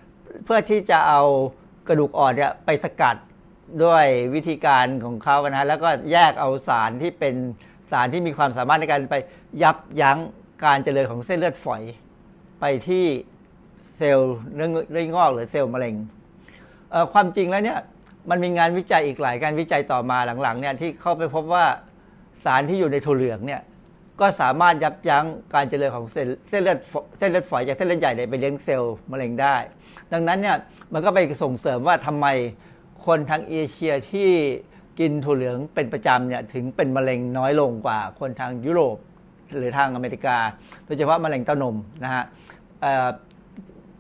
[0.45, 1.23] เพื่อที่จะเอา
[1.89, 3.17] กระดูกอ่อนเนี่ยไปสกัด
[3.85, 7.35] ด้วยวิธีการของเขานะแล้วก็แยกเอาสารที่เป็น
[7.91, 9.15] สารที่มีความสามารถในการไป
[9.63, 10.19] ยับยั้ง
[10.65, 11.83] การเจริญของเส้นเลือดฝอย
[12.61, 13.05] ไปที่
[13.97, 15.95] เซลล์เนื้องอกหรือเซลล์มะเร็ง
[17.13, 17.79] ความจริงแล้วเนี่ย
[18.31, 21.65] มันมีงานวิจัยอีกหลายการวิจัยต่อมาหลังๆเนี่ยที่เข้าไปพบว่า
[22.45, 23.63] สารที่อยู่ในถั่วเหลืองเนี่ย
[24.21, 25.25] ก็สามารถยับยั้ง
[25.55, 26.79] การเจริญของเส้นเลือด
[27.19, 29.57] เส้นเลือดฝอยจากเส้นเลือดใหญ่ไปเลี้ยงเซลล์มะเร็งได้
[30.13, 30.57] ดังนั้นเนี่ย
[30.93, 32.27] มันก็ไปส่งเสริมว่าทำไม
[33.07, 34.31] คนทางเอเชียที่
[34.99, 38.97] กินถั่วเหลืองเป็นประจำเนี่ยถึงเป็นมะเร็งน้อยลงกว่าคนทางยุโรป
[39.57, 40.37] หรือทางอเมริกา
[40.85, 42.25] โดยเฉพาะมะเร็งเต้านมนะฮะ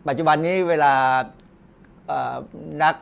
[0.09, 0.93] ปัจจุบันนี้เวลา
[2.83, 2.95] นัก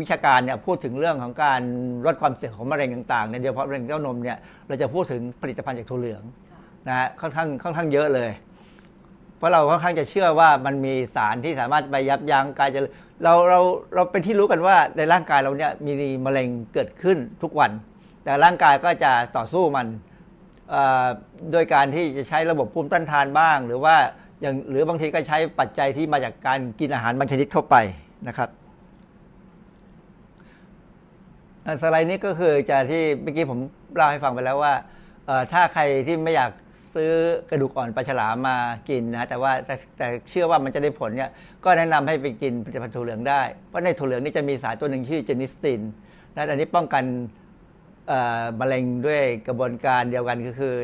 [0.00, 1.60] วิชาการเนี่ยพูดถึงเรื่องของการ
[2.06, 6.22] ลดความเสี่ยงของมะเร็งต่างๆเนี่ยโดยเฉพาะมะเร็งเต้านมเนี่ยเราจะพูดถึงผลิตภัณฑ์จากถั่วเหลือง
[6.88, 8.30] นะฮะค่อนข้างค่อนข้างเยอะเลย
[9.36, 12.80] เพราะเราค่อนข้างจะเชื่อว่ามันมีสารที่สามารถไปยับยั้งการจะ
[13.24, 13.60] เราเรา
[13.94, 15.92] เราเป็นที่รู้กันว่าในร่างกายเราเนี่ยมี
[16.26, 17.70] มะเร็งเกิดขึ้นทุกวัน
[18.24, 19.86] แต่ร่างกายก็จะต่อสู้มัน
[21.52, 23.96] โดยการที่จะใช้ระบบภูมิต้านทานบ้าง หรือว่า
[24.40, 27.76] อย่างหรือบางทีก็ใช้ปัจจัยที่มาจากการกินอาหารบางชนิดเข้าไป
[28.28, 28.48] นะครับ
[31.82, 33.58] สไลด์นี้ก็คือจะที่เมื่อกี้ผม
[33.94, 34.74] เล่าให้ฟังไปแล้วว่า
[35.52, 36.50] ถ้าใครที่ไม่อยาก
[36.94, 37.12] ซื้อ
[37.50, 38.56] กระดูกอ่อนปลาฉลามมา
[38.88, 41.30] กินนะแต่ว่าแต่แต่เชื่อว่ามันจะได้ผลเนี่ย
[41.64, 45.80] ก็แนะนำให้ไปกินผลิตภัณฑ์ถั่วเหลืองได้ เพราะในถั่วเหลืองนี่จะมีสารตัวหนึ่งชื่อเจนิสติน
[46.34, 47.04] และอันนี้ป้องกัน
[48.60, 50.74] มะเร็งด้วยกระบวนการเดียวกันก็คือ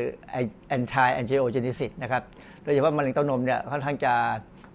[0.75, 2.23] anti angiogenesis นะครับ
[2.65, 4.13] โดยเฉพาะมะเร็งเต้านมเนี่ยค่อนข้างจะ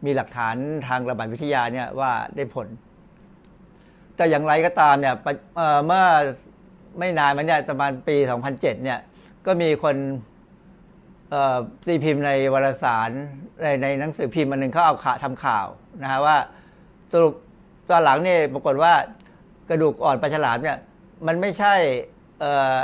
[0.04, 0.56] มีหลักฐาน
[0.88, 2.66] ทางระบาดวิทยาเนี่ยว่าได้ผล
[4.16, 5.14] แต่อย่างไรก็ตามเนี่ย
[5.86, 6.04] เมื่อ
[6.98, 8.16] ไม่นานมาเนี่ยประมาณปี
[8.50, 8.98] 2007 เนี่ย
[9.46, 9.96] ก็มีคน
[11.86, 13.10] ตีพิมพ์ในวารสาร
[13.62, 15.66] ในในหนังสือพิมพ์มันหนึ่งเขาเอาข่าวทำข่าว
[16.02, 16.36] นะฮะว่า
[17.12, 17.34] สรุป
[17.90, 18.92] ตอนหลังเนี่ยปรากฏว่า
[19.68, 20.78] กระดูกอ่อนปลาฉลามเนี่ย
[21.26, 21.74] มันไม่ใช่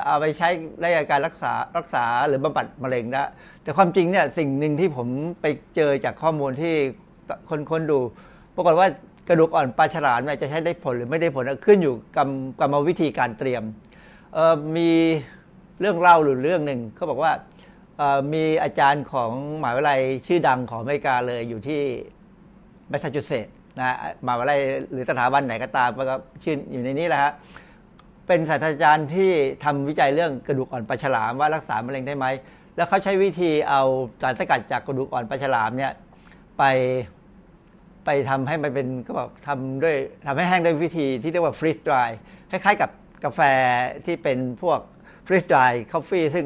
[0.06, 0.48] เอาไปใช้
[0.80, 3.22] ในการรักษารักษาหรือบำบัดมะเร็งได้
[3.66, 5.08] แต่ความจริงเนี่ยสิ่งหนึ่งที่ผม
[5.40, 5.46] ไป
[5.76, 6.74] เจอจากข้อมูลที่
[7.48, 7.98] คนคนดู
[8.54, 8.88] ปรากฏว่า
[9.28, 12.28] กระดูกอ่อนปลาฉลามเนี่ยจะใช้ได้ผลหรือไม่ได้ผลขึ้นอยู่กับ
[12.60, 13.62] กรรมวิธีการเตรียม
[14.76, 14.90] มี
[15.80, 17.32] เรื่องเล่าหรือเรื่องหนึ่งเขาบอกว่า
[18.32, 21.80] มีอาจารย์ของหมหาวิทยาลัยชื่อดังของอเมริกาเลยอยู่ที่
[22.88, 23.96] แมสซาชูเซตส์นะ
[24.26, 24.60] มหาวิทยาลัย
[24.92, 27.32] หรือสถาบันไหนก็ตามก็ชื่ออยู่ในนี้แหละฮะ
[28.26, 29.30] เป็นศาสตราจารย์ที่
[29.64, 32.26] ทำวิจัยเรื่องกระดูกอ่อนปลาฉลามว่ารักษามะเร็งได้ไหม
[32.76, 33.82] แล้วเขาใช้วิธีเอา
[34.22, 35.92] สารสกัดจากกระดูกอ่อนปลาฉลามเนี่ย
[36.58, 36.64] ไป
[38.04, 39.96] ไปทำให้มันเป็นก็บอกทำด้วย
[40.26, 42.10] ทำให้แห้งด้วยวิธีที่เรียกว่าฟรีสดราย
[42.50, 42.90] คล้ายๆกับ
[43.24, 43.40] กาแฟ
[44.06, 44.80] ที่เป็นพวก
[45.26, 46.44] ฟรีสดรายคอฟฟี่ซึ่ง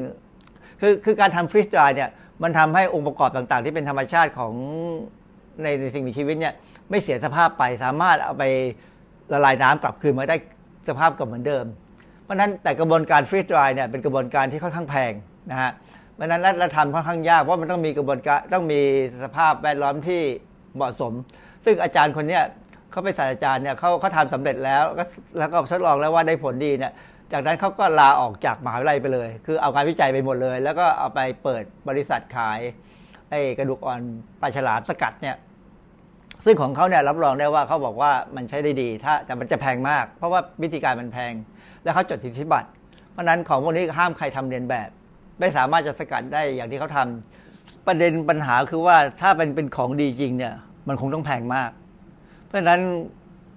[0.80, 2.10] คือคือการทำฟรีสดรายเนี่ย
[2.42, 4.52] มันทำให้องค์ประกอบต่างๆ ที่เป็นธรรมชาติของ
[5.62, 6.54] ในในสิ่งมีชีวิตเนี่ย
[6.90, 8.44] ไม่เสียสภาพไปสามารถเอาไป
[9.32, 10.36] ละลายน้ำกลับคืนมาได้
[10.88, 11.64] สภาพกับเหมือนเดิม
[12.22, 15.12] เพราะนั้นแต่กระบวนการฟรีสดรายเนี่ยเป็นกระบวนการที่ค่อนข้างแพง
[15.50, 15.70] นะฮะ
[16.20, 18.80] ราะฉะนั้นรัฐธรรมค่อนข้างยากเพราะมันต้องมีกระบวนการต้องมี
[19.24, 20.22] สภาพแวดล้อมที่
[20.76, 21.12] เหมาะสม
[21.64, 22.42] ซึ่งอาจารย์คนเนี้ย
[22.90, 25.04] เขาเป็นศาสตราจารย์เนี่ยเขาเขาทำสำเร็จแล้วก็
[25.38, 26.92] แล้วก็ทดลองแล้วว่าได้ผลดีเนี่ย
[27.32, 32.60] จากนั้นเขาก็ลาออกจากมหาวิทยาลัยไปเลย คือเอาการวิจัยไปหมดเลย แล้วก็เอาไปเปิดบริษัทขาย
[33.30, 34.00] ไอ้กระดูกอ่อน
[34.40, 35.36] ปลาฉลามสกัดเนี่ย
[36.44, 41.32] ซึ่งของเขาเนี่ยรับรองได้ว่าเขาบอกว่ามันใช้ได้ดี ถ้าแต่มันจะแพงมาก เพราะว่าวิธีการมันแพง
[41.84, 42.68] แล้วเขาจดสิทธิบัตร
[43.12, 44.88] เพราะนั้นของพวกนี้ห้ามใครทำเรียนแบบ
[45.40, 50.54] ไม่สามารถจะสกัดได้อย่างที่เขาทำประเด็นปัญหาคือว่าถ้าเป็นเป็นของดีจริงเนี่ย
[50.88, 51.70] มันคงต้องแพงมาก
[52.46, 52.80] เพราะฉะนั้น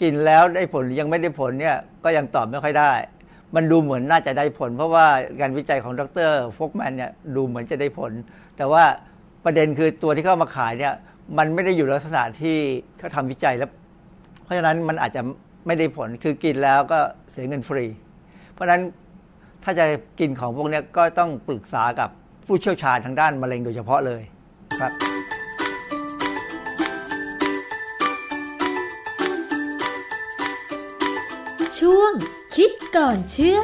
[0.01, 2.91] กินแล้วได้ผลยังไม่ได้ผลเนี่ยก็ยังตอบไม่ค่อยได้
[3.55, 5.07] มันดูเหมือนน่าจะได้ผล เพราะว่า
[5.41, 8.11] การวิจัยของดรฟกแมนเนี่ยดูเหมือนจะได้ผล
[8.57, 8.84] แต่ว่า
[9.45, 10.93] ประเด็นคือตัวที่เข้ามาขายเนี่ย
[11.38, 12.57] มันไม่ได้อยู่ลักษณะที่
[12.97, 13.71] เขาทำวิจัยแล้ว
[14.43, 15.21] เพราะฉะนั้นมันอาจจะ
[15.67, 16.99] ไม่ได้ผลคือกินแล้วก็
[17.31, 17.86] เสียเงินฟรี
[18.53, 18.81] เพราะฉะนั้น
[19.64, 19.86] ถ้าจะ
[20.20, 22.09] กินของพวกนี้ก็ต้องปรึกษากับ
[22.45, 24.22] ผู้เชี่ยวชาญทางด้านมะเร็งโดยเฉพาะเลย
[24.80, 24.91] ครับ
[31.80, 32.11] ช่วง
[32.55, 33.61] คิดก่อนเชื่อ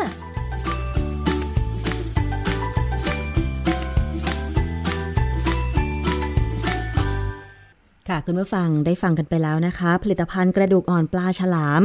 [8.10, 11.84] ค่ะคุณผู้ฟังได้ฟังกันไปแล้วนะคะ ผลิตภัณฑ์กระดูกอ่อนปลาฉลาม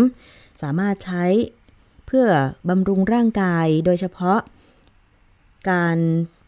[0.63, 1.25] สามารถใช้
[2.19, 2.33] พื่อ
[2.69, 4.39] บำรุงร่างกายโดยเฉพาะ
[5.71, 5.99] การ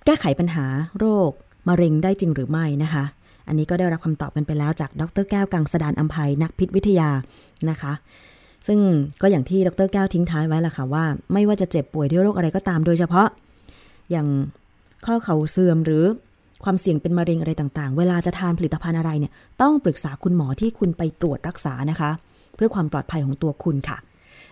[0.04, 0.66] แก้ไขปัญหา
[0.98, 1.30] โรค
[1.68, 3.04] มะเร็งได้จริงหรือไม่นะคะ
[3.48, 7.10] อันนี้ก็ได้รับคำตอบกันไปแล้วจากดรแก้วกังสดานอัมภัยนักพิษวิทยา
[7.70, 7.92] นะคะ
[8.66, 8.78] ซึ่ง
[9.22, 13.28] ก็อย่างที่ดรแก้วทิ้งท้ายไว้ละค่ะว่า ไม่ว่าจะเจ็บป่วยด้วยโรคอะไรก็ตามโดยเฉพาะ
[14.10, 14.28] อย่าง
[15.06, 16.04] ข้อเข่าเสื่อมหรือ
[16.64, 22.10] ความเสี่ยงเป็นมะเร็งอะไรต่างๆ เวลาจะทานผลิตภัณฑ์อะไรเนี่ย ต้องปรึกษาคุณหมอที่คุณไปตรวจรักษานะคะ
[22.56, 23.98] เพื่อความปลอดภัยของตัวคุณค่ะ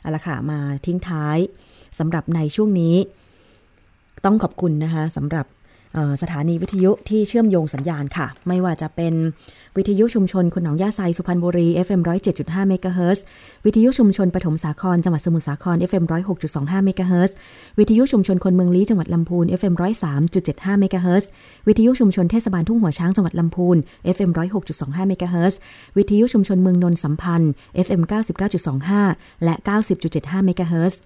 [0.05, 1.39] เอาละค่ะมาทิ้งท้าย
[1.99, 2.97] สำหรับในช่วงนี้
[4.25, 5.47] ต้องขอบคุณนะคะสำหรับ
[6.23, 9.15] สถานีวิทยุที่เชื่อมโยงสัญญาณค่ะ ไม่ว่าจะเป็น
[9.79, 12.01] วิทยุชุมชนคนหนองยาไซสุพรรณบุรี FM
[12.35, 13.25] 107.5เมกะเฮิรตซ์
[13.65, 16.05] วิทยุชุมชนปฐมสาครจังหวัดสมุทรสาคร FM
[16.45, 17.37] 106.25เมกะเฮิรตซ์
[17.79, 19.75] วิทยุชุมชนคนเมืองลี้จังหวัดลำพูน FM
[20.27, 21.31] 103.75เมกะเฮิรตซ์
[21.67, 23.77] วิทยุชุมชนเทศบาลทุ่งหัวช้างจังหวัดลำพูน
[24.17, 24.31] FM
[24.71, 25.59] 106.25เมกะเฮิรตซ์
[25.97, 27.53] วิทยุชุมชนเมืองนนสัมพันธ์
[27.87, 28.03] FM
[28.73, 29.55] 99.25 และ
[30.01, 31.01] 90.75เมกะเฮิรตซ์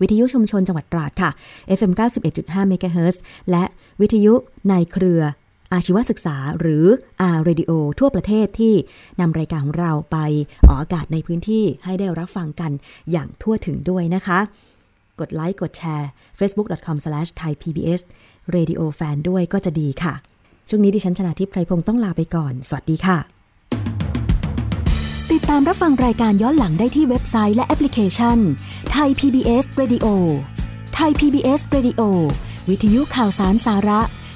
[0.00, 1.30] วิทยุชุมชนจังหวัดตราดค่ะ
[1.78, 1.92] FM
[2.30, 3.20] 91.5เมกะเฮิรตซ์
[3.50, 3.64] และ
[4.00, 4.34] วิทยุ
[4.68, 5.22] ในเครือ
[5.74, 6.84] อาชีวศึกษาหรือ
[7.34, 8.74] R Radio ทั่วประเทศที่
[9.20, 10.18] นำรายการของเราไป
[10.68, 12.70] ออกอากาศในพื้นที่ให้ได้รับฟังกัน
[13.10, 14.38] อย่างทั่วถึงด้วยนะคะ
[15.20, 16.08] กดไลค์กดแชร์
[16.38, 20.14] facebook.com/thaipbsradiofan ด้วยก็จะดีค่ะ
[20.68, 23.18] ช่วงนี้ดิฉันชนะทิพไพรพงศ์ต้องลาไปก่อน สวัสดีค่ะ
[25.32, 28.38] ติดตามรับฟังรายการย้อนหลังได้ที่เว็บไซต์และแอปพลิเคชัน
[28.92, 30.06] ไทย PBS Radio
[30.94, 32.00] ไทย PBS Radio
[32.68, 34.00] วิทยุข่าวสารสาระ